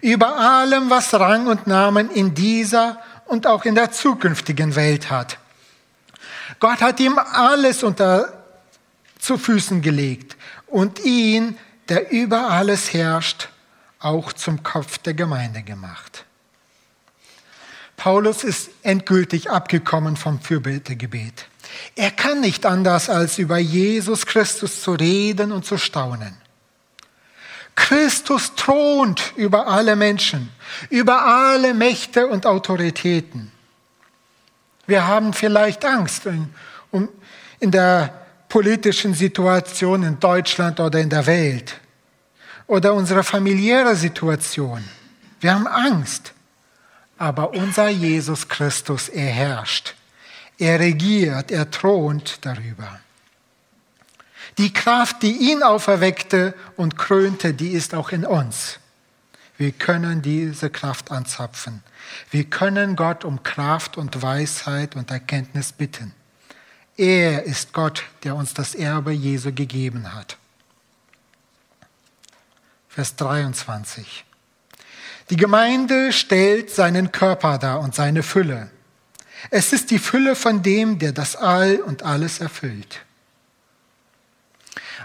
über 0.00 0.38
allem, 0.38 0.88
was 0.88 1.12
Rang 1.12 1.48
und 1.48 1.66
Namen 1.66 2.10
in 2.10 2.32
dieser 2.32 2.98
und 3.26 3.46
auch 3.46 3.66
in 3.66 3.74
der 3.74 3.92
zukünftigen 3.92 4.74
Welt 4.74 5.10
hat. 5.10 5.38
Gott 6.60 6.80
hat 6.80 6.98
ihm 6.98 7.18
alles 7.18 7.82
unter 7.82 8.32
zu 9.18 9.36
Füßen 9.36 9.82
gelegt 9.82 10.38
und 10.66 11.00
ihn, 11.00 11.58
der 11.90 12.10
über 12.10 12.48
alles 12.48 12.94
herrscht, 12.94 13.50
auch 13.98 14.32
zum 14.32 14.62
Kopf 14.62 14.96
der 14.96 15.12
Gemeinde 15.12 15.62
gemacht. 15.62 16.24
Paulus 17.96 18.44
ist 18.44 18.70
endgültig 18.82 19.50
abgekommen 19.50 20.16
vom 20.16 20.40
Fürbittegebet. 20.40 21.46
Er 21.94 22.10
kann 22.10 22.40
nicht 22.40 22.66
anders, 22.66 23.08
als 23.10 23.38
über 23.38 23.58
Jesus 23.58 24.26
Christus 24.26 24.82
zu 24.82 24.92
reden 24.92 25.52
und 25.52 25.64
zu 25.64 25.78
staunen. 25.78 26.36
Christus 27.74 28.54
thront 28.54 29.32
über 29.36 29.66
alle 29.66 29.96
Menschen, 29.96 30.50
über 30.88 31.24
alle 31.24 31.74
Mächte 31.74 32.26
und 32.26 32.46
Autoritäten. 32.46 33.52
Wir 34.86 35.06
haben 35.06 35.32
vielleicht 35.32 35.84
Angst 35.84 36.22
um, 36.90 37.08
in 37.60 37.70
der 37.70 38.12
politischen 38.48 39.14
Situation 39.14 40.02
in 40.02 40.18
Deutschland 40.18 40.80
oder 40.80 40.98
in 41.00 41.10
der 41.10 41.26
Welt 41.26 41.78
oder 42.66 42.94
unsere 42.94 43.22
familiäre 43.22 43.94
Situation. 43.94 44.82
Wir 45.40 45.52
haben 45.52 45.66
Angst. 45.66 46.32
Aber 47.18 47.54
unser 47.54 47.88
Jesus 47.88 48.48
Christus, 48.48 49.08
er 49.08 49.30
herrscht. 49.30 49.94
Er 50.58 50.80
regiert, 50.80 51.50
er 51.50 51.70
thront 51.70 52.38
darüber. 52.42 53.00
Die 54.58 54.72
Kraft, 54.72 55.22
die 55.22 55.52
ihn 55.52 55.62
auferweckte 55.62 56.54
und 56.76 56.96
krönte, 56.96 57.52
die 57.52 57.70
ist 57.70 57.94
auch 57.94 58.10
in 58.10 58.24
uns. 58.24 58.78
Wir 59.58 59.72
können 59.72 60.22
diese 60.22 60.70
Kraft 60.70 61.10
anzapfen. 61.10 61.82
Wir 62.30 62.44
können 62.44 62.96
Gott 62.96 63.24
um 63.24 63.42
Kraft 63.42 63.96
und 63.96 64.22
Weisheit 64.22 64.96
und 64.96 65.10
Erkenntnis 65.10 65.72
bitten. 65.72 66.14
Er 66.96 67.42
ist 67.42 67.72
Gott, 67.72 68.04
der 68.22 68.34
uns 68.34 68.54
das 68.54 68.74
Erbe 68.74 69.12
Jesu 69.12 69.52
gegeben 69.52 70.14
hat. 70.14 70.38
Vers 72.88 73.16
23. 73.16 74.24
Die 75.30 75.36
Gemeinde 75.36 76.12
stellt 76.12 76.70
seinen 76.70 77.10
Körper 77.10 77.58
dar 77.58 77.80
und 77.80 77.94
seine 77.94 78.22
Fülle. 78.22 78.70
Es 79.50 79.72
ist 79.72 79.90
die 79.90 79.98
Fülle 79.98 80.36
von 80.36 80.62
dem, 80.62 80.98
der 80.98 81.12
das 81.12 81.36
All 81.36 81.76
und 81.76 82.02
alles 82.02 82.40
erfüllt. 82.40 83.00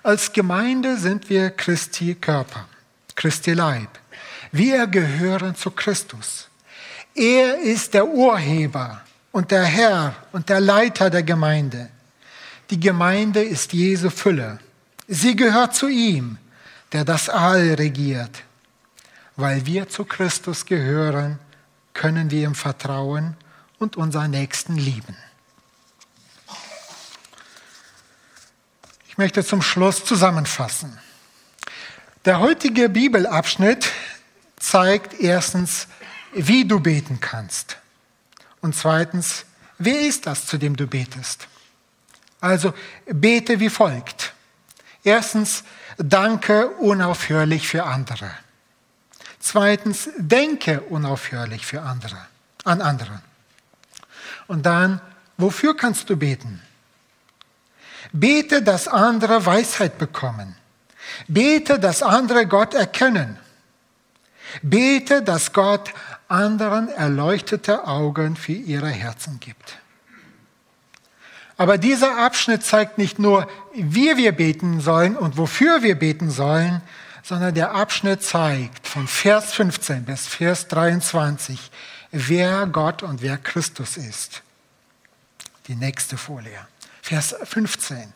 Als 0.04 0.32
Gemeinde 0.34 0.98
sind 0.98 1.30
wir 1.30 1.50
Christi 1.52 2.16
Körper, 2.16 2.68
Christi 3.16 3.54
Leib. 3.54 3.90
Wir 4.52 4.88
gehören 4.88 5.56
zu 5.56 5.72
Christus. 5.72 6.50
Er 7.16 7.60
ist 7.60 7.94
der 7.94 8.08
Urheber 8.08 9.02
und 9.32 9.52
der 9.52 9.64
Herr 9.64 10.16
und 10.32 10.50
der 10.50 10.60
Leiter 10.60 11.10
der 11.10 11.24
Gemeinde. 11.24 11.90
Die 12.70 12.80
Gemeinde 12.80 13.44
ist 13.44 13.74
Jesu 13.74 14.10
Fülle. 14.10 14.60
Sie 15.08 15.36
gehört 15.36 15.76
zu 15.76 15.88
ihm, 15.88 16.38
der 16.92 17.06
das 17.06 17.28
All 17.28 17.74
regiert. 17.74 18.44
Weil 19.42 19.66
wir 19.66 19.90
zu 19.90 20.06
Christus 20.06 20.68
gehören, 20.68 21.40
können 21.96 22.30
wir 22.30 22.44
ihm 22.44 22.54
vertrauen 22.54 23.36
und 23.80 23.98
unseren 23.98 24.30
Nächsten 24.30 24.78
lieben. 24.78 25.18
Ich 29.08 29.18
möchte 29.18 29.44
zum 29.44 29.64
Schluss 29.64 30.06
zusammenfassen. 30.06 30.96
Der 32.26 32.40
heutige 32.40 32.88
Bibelabschnitt 32.88 33.92
zeigt 34.60 35.20
erstens, 35.20 35.88
wie 36.34 36.68
du 36.68 36.80
beten 36.80 37.20
kannst. 37.20 37.78
Und 38.62 38.76
zweitens, 38.76 39.46
wer 39.80 40.02
ist 40.02 40.28
das, 40.28 40.46
zu 40.46 40.60
dem 40.60 40.76
du 40.76 40.86
betest? 40.86 41.48
Also 42.42 42.76
bete 43.08 43.60
wie 43.60 43.70
folgt. 43.70 44.36
Erstens, 45.04 45.64
danke 45.98 46.68
unaufhörlich 46.78 47.68
für 47.68 47.86
andere. 47.86 48.32
Zweitens, 49.42 50.10
denke 50.18 50.82
unaufhörlich 50.82 51.66
für 51.66 51.82
andere, 51.82 52.18
an 52.64 52.80
andere. 52.82 53.22
Und 54.48 54.66
dann, 54.66 55.02
wofür 55.38 55.76
kannst 55.76 56.10
du 56.10 56.16
beten? 56.16 56.62
Bete, 58.14 58.62
dass 58.62 58.88
andere 58.88 59.46
Weisheit 59.46 59.98
bekommen. 59.98 60.56
Bete, 61.28 61.80
dass 61.80 62.04
andere 62.04 62.46
Gott 62.46 62.74
erkennen. 62.76 63.38
Bete, 64.62 65.24
dass 65.24 65.54
Gott 65.54 65.92
anderen 66.28 66.90
erleuchtete 66.90 67.88
Augen 67.88 68.36
für 68.36 68.52
ihre 68.52 68.90
Herzen 68.90 69.40
gibt. 69.40 69.80
Aber 71.58 71.78
dieser 71.78 72.18
Abschnitt 72.18 72.64
zeigt 72.64 72.98
nicht 72.98 73.20
nur, 73.20 73.48
wie 73.74 74.18
wir 74.18 74.32
beten 74.34 74.82
sollen 74.82 75.16
und 75.16 75.38
wofür 75.38 75.84
wir 75.84 75.98
beten 75.98 76.30
sollen, 76.32 76.82
sondern 77.24 77.54
der 77.54 77.72
Abschnitt 77.72 78.24
zeigt 78.24 78.88
von 78.88 79.08
Vers 79.08 79.54
15 79.54 80.06
bis 80.06 80.28
Vers 80.28 80.68
23, 80.68 81.72
wer 82.12 82.66
Gott 82.68 83.04
und 83.04 83.22
wer 83.22 83.38
Christus 83.38 83.98
ist. 83.98 84.42
Die 85.68 85.76
nächste 85.76 86.18
Folie. 86.18 86.68
Vers 87.02 87.36
15. 87.44 88.14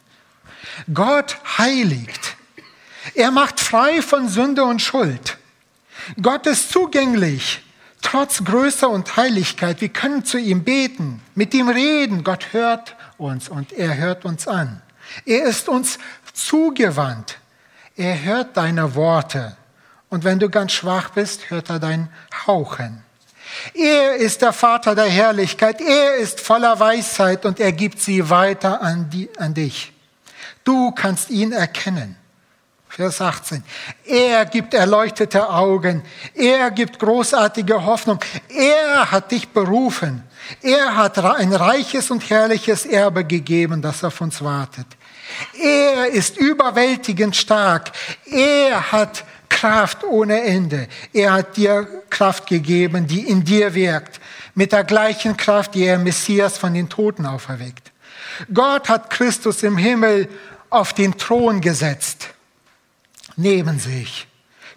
Gott 0.93 1.37
heiligt. 1.57 2.35
Er 3.13 3.31
macht 3.31 3.59
frei 3.59 4.01
von 4.01 4.27
Sünde 4.27 4.63
und 4.63 4.81
Schuld. 4.81 5.37
Gott 6.21 6.47
ist 6.47 6.71
zugänglich, 6.71 7.63
trotz 8.01 8.43
Größe 8.43 8.87
und 8.87 9.15
Heiligkeit. 9.15 9.81
Wir 9.81 9.89
können 9.89 10.25
zu 10.25 10.37
ihm 10.37 10.63
beten, 10.63 11.21
mit 11.35 11.53
ihm 11.53 11.69
reden. 11.69 12.23
Gott 12.23 12.53
hört 12.53 12.95
uns 13.17 13.47
und 13.47 13.73
er 13.73 13.95
hört 13.97 14.25
uns 14.25 14.47
an. 14.47 14.81
Er 15.25 15.43
ist 15.45 15.69
uns 15.69 15.99
zugewandt. 16.33 17.37
Er 17.95 18.23
hört 18.23 18.57
deine 18.57 18.95
Worte. 18.95 19.55
Und 20.09 20.23
wenn 20.23 20.39
du 20.39 20.49
ganz 20.49 20.73
schwach 20.73 21.09
bist, 21.09 21.49
hört 21.49 21.69
er 21.69 21.79
dein 21.79 22.09
Hauchen. 22.45 23.03
Er 23.73 24.15
ist 24.15 24.41
der 24.41 24.53
Vater 24.53 24.95
der 24.95 25.05
Herrlichkeit. 25.05 25.81
Er 25.81 26.15
ist 26.15 26.39
voller 26.39 26.79
Weisheit 26.79 27.45
und 27.45 27.59
er 27.59 27.71
gibt 27.71 28.01
sie 28.01 28.29
weiter 28.29 28.81
an, 28.81 29.09
die, 29.09 29.29
an 29.37 29.53
dich. 29.53 29.93
Du 30.63 30.91
kannst 30.91 31.29
ihn 31.29 31.51
erkennen. 31.51 32.17
Vers 32.89 33.19
18. 33.19 33.63
Er 34.05 34.45
gibt 34.45 34.73
erleuchtete 34.73 35.49
Augen. 35.49 36.01
Er 36.33 36.71
gibt 36.71 36.97
großartige 36.97 37.85
Hoffnung. 37.85 38.19
Er 38.49 39.11
hat 39.11 39.31
dich 39.31 39.49
berufen. 39.49 40.23
Er 40.61 40.95
hat 40.95 41.17
ein 41.17 41.53
reiches 41.53 42.09
und 42.09 42.29
herrliches 42.29 42.85
Erbe 42.85 43.25
gegeben, 43.25 43.81
das 43.81 44.03
auf 44.03 44.21
uns 44.21 44.41
wartet. 44.41 44.87
Er 45.59 46.07
ist 46.07 46.37
überwältigend 46.37 47.35
stark. 47.35 47.91
Er 48.25 48.91
hat 48.91 49.23
Kraft 49.49 50.03
ohne 50.03 50.41
Ende. 50.41 50.87
Er 51.13 51.33
hat 51.33 51.57
dir 51.57 51.87
Kraft 52.09 52.47
gegeben, 52.47 53.07
die 53.07 53.21
in 53.21 53.43
dir 53.43 53.73
wirkt, 53.73 54.19
mit 54.53 54.71
der 54.71 54.83
gleichen 54.83 55.37
Kraft, 55.37 55.75
die 55.75 55.85
er 55.85 55.97
Messias 55.97 56.57
von 56.57 56.73
den 56.73 56.89
Toten 56.89 57.25
auferweckt. 57.25 57.91
Gott 58.53 58.89
hat 58.89 59.09
Christus 59.09 59.63
im 59.63 59.77
Himmel 59.77 60.27
auf 60.69 60.93
den 60.93 61.17
Thron 61.17 61.61
gesetzt, 61.61 62.29
neben 63.35 63.79
sich. 63.79 64.27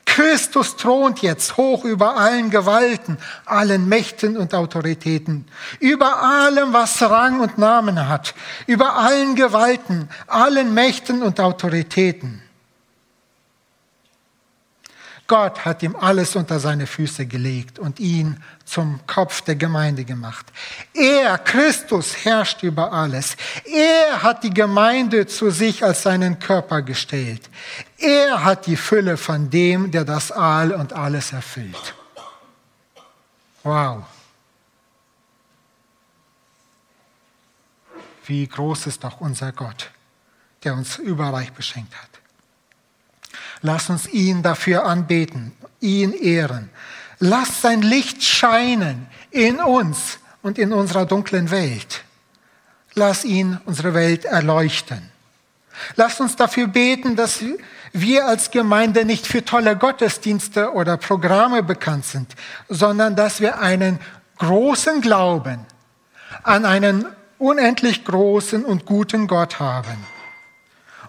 Christus 0.09 0.75
thront 0.75 1.21
jetzt 1.21 1.59
hoch 1.59 1.85
über 1.85 2.16
allen 2.16 2.51
Gewalten, 2.51 3.18
allen 3.44 3.88
Mächten 3.88 4.37
und 4.38 4.55
Autoritäten, 4.55 5.44
über 5.81 6.23
allem, 6.23 6.73
was 6.73 7.01
Rang 7.03 7.40
und 7.40 7.59
Namen 7.59 8.09
hat, 8.09 8.35
über 8.66 8.97
allen 8.97 9.35
Gewalten, 9.35 10.09
allen 10.27 10.73
Mächten 10.73 11.23
und 11.23 11.38
Autoritäten. 11.40 12.42
Gott 15.29 15.67
hat 15.67 15.83
ihm 15.83 15.95
alles 15.95 16.37
unter 16.37 16.59
seine 16.59 16.87
Füße 16.87 17.27
gelegt 17.27 17.79
und 17.79 18.01
ihn 18.01 18.43
zum 18.64 18.99
Kopf 19.07 19.43
der 19.43 19.57
Gemeinde 19.57 20.07
gemacht. 20.07 20.47
Er, 20.95 21.37
Christus, 21.37 22.25
herrscht 22.25 22.62
über 22.62 22.95
alles. 22.95 23.37
Er 23.67 24.23
hat 24.23 24.43
die 24.43 24.53
Gemeinde 24.53 25.27
zu 25.27 25.51
sich 25.51 25.85
als 25.85 26.03
seinen 26.03 26.38
Körper 26.38 26.81
gestellt. 26.81 27.51
Er 27.99 28.43
hat 28.43 28.64
die 28.64 28.77
Fülle 28.77 29.19
von 29.19 29.51
dem, 29.51 29.91
der 29.91 30.07
das 30.07 30.33
All 30.33 30.73
und 30.73 30.95
alles 30.95 31.33
erfüllt. 31.35 31.95
Wow. 33.62 34.05
Wie 38.25 38.47
groß 38.47 38.87
ist 38.87 39.05
doch 39.05 39.21
unser 39.21 39.53
Gott, 39.53 39.91
der 40.64 40.73
uns 40.73 40.97
überreich 40.97 41.53
beschenkt 41.53 41.95
hat. 41.95 42.17
Lass 43.61 43.90
uns 43.90 44.09
ihn 44.09 44.42
dafür 44.42 44.85
anbeten, 44.85 45.53
ihn 45.81 46.12
ehren. 46.12 46.71
Lass 47.18 47.61
sein 47.62 47.83
Licht 47.83 48.23
scheinen 48.23 49.07
in 49.31 49.61
uns 49.61 50.18
und 50.42 50.59
in 50.59 50.73
unserer 50.73 51.07
dunklen 51.07 51.51
Welt. 51.51 52.05
Lass 52.94 53.25
ihn 53.25 53.59
unsere 53.64 53.94
Welt 53.94 54.25
erleuchten. 54.25 55.11
Lass 55.97 56.21
uns 56.21 56.37
dafür 56.37 56.66
beten, 56.66 57.16
dass 57.16 57.40
wir 57.92 58.27
als 58.27 58.51
Gemeinde 58.51 59.05
nicht 59.05 59.27
für 59.27 59.44
tolle 59.44 59.77
Gottesdienste 59.77 60.73
oder 60.73 60.97
Programme 60.97 61.62
bekannt 61.62 62.05
sind, 62.05 62.35
sondern 62.68 63.16
dass 63.16 63.40
wir 63.40 63.61
einen 63.61 63.99
großen 64.38 65.01
Glauben 65.01 65.66
an 66.42 66.64
einen 66.64 67.07
unendlich 67.38 68.05
großen 68.05 68.64
und 68.64 68.87
guten 68.87 69.27
Gott 69.27 69.61
haben 69.61 70.05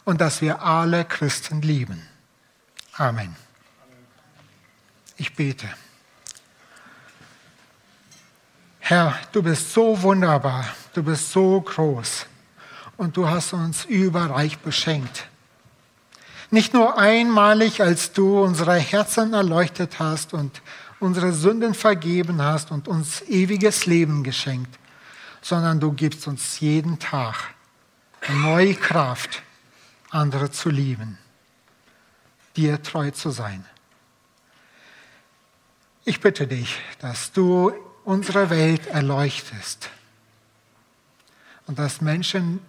und 0.05 0.21
dass 0.21 0.41
wir 0.41 0.61
alle 0.61 1.05
Christen 1.05 1.61
lieben. 1.61 2.08
Amen. 2.99 3.33
Ich 5.15 5.33
bete. 5.33 5.69
Herr, 8.79 9.17
du 9.31 9.41
bist 9.41 9.71
so 9.71 10.01
wunderbar, 10.01 10.65
du 10.93 11.01
bist 11.01 11.31
so 11.31 11.61
groß 11.61 12.25
und 12.97 13.15
du 13.15 13.25
hast 13.29 13.53
uns 13.53 13.85
überreich 13.85 14.59
beschenkt. 14.59 15.29
Nicht 16.51 16.73
nur 16.73 16.97
einmalig, 16.97 17.81
als 17.81 18.11
du 18.11 18.43
unsere 18.43 18.75
Herzen 18.75 19.31
erleuchtet 19.31 19.99
hast 19.99 20.33
und 20.33 20.61
unsere 20.99 21.31
Sünden 21.31 21.75
vergeben 21.75 22.41
hast 22.41 22.69
und 22.69 22.89
uns 22.89 23.21
ewiges 23.21 23.85
Leben 23.85 24.25
geschenkt, 24.25 24.77
sondern 25.41 25.79
du 25.79 25.93
gibst 25.93 26.27
uns 26.27 26.59
jeden 26.59 26.99
Tag 26.99 27.35
neue 28.27 28.75
Kraft, 28.75 29.41
andere 30.09 30.51
zu 30.51 30.69
lieben 30.69 31.17
dir 32.55 32.81
treu 32.81 33.11
zu 33.11 33.29
sein. 33.29 33.65
Ich 36.05 36.19
bitte 36.19 36.47
dich, 36.47 36.79
dass 36.99 37.31
du 37.31 37.71
unsere 38.03 38.49
Welt 38.49 38.87
erleuchtest 38.87 39.89
und 41.67 41.77
dass 41.77 42.01
Menschen 42.01 42.59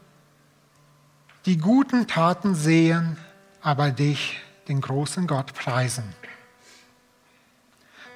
die 1.46 1.56
guten 1.56 2.06
Taten 2.06 2.54
sehen, 2.54 3.16
aber 3.62 3.90
dich, 3.90 4.40
den 4.68 4.80
großen 4.80 5.26
Gott, 5.26 5.54
preisen. 5.54 6.04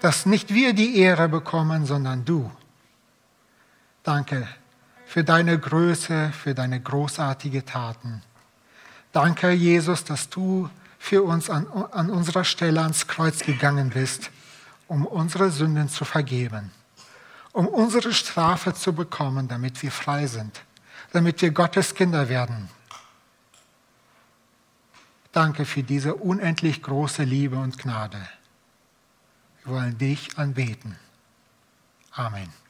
Dass 0.01 0.27
nicht 0.27 0.53
wir 0.53 0.75
die 0.75 0.99
Ehre 0.99 1.29
bekommen, 1.29 1.87
sondern 1.87 2.27
du. 2.27 2.51
Danke 4.03 4.47
für 5.07 5.25
deine 5.25 5.59
Größe, 5.59 6.33
für 6.33 6.55
deine 6.55 6.81
großartigen 6.81 7.65
Taten. 7.65 8.23
Danke, 9.13 9.53
Jesus, 9.53 10.05
dass 10.05 10.29
du 10.29 10.69
für 11.05 11.23
uns 11.23 11.51
an, 11.51 11.67
an 11.67 12.09
unserer 12.09 12.45
Stelle 12.45 12.81
ans 12.81 13.07
Kreuz 13.07 13.41
gegangen 13.41 13.91
bist, 13.91 14.31
um 14.89 15.05
unsere 15.05 15.51
Sünden 15.51 15.91
zu 15.91 16.07
vergeben, 16.07 16.71
um 17.53 17.67
unsere 17.67 18.15
Strafe 18.15 18.73
zu 18.73 18.95
bekommen, 18.95 19.47
damit 19.47 19.83
wir 19.83 19.93
frei 19.93 20.27
sind, 20.27 20.63
damit 21.13 21.43
wir 21.43 21.51
Gottes 21.51 21.95
Kinder 21.95 22.31
werden. 22.31 22.71
Danke 25.31 25.67
für 25.67 25.83
diese 25.83 26.15
unendlich 26.15 26.83
große 26.83 27.23
Liebe 27.23 27.59
und 27.59 27.77
Gnade. 27.77 28.27
Wir 29.63 29.75
wollen 29.75 29.99
dich 29.99 30.39
anbeten. 30.39 30.97
Amen. 32.13 32.64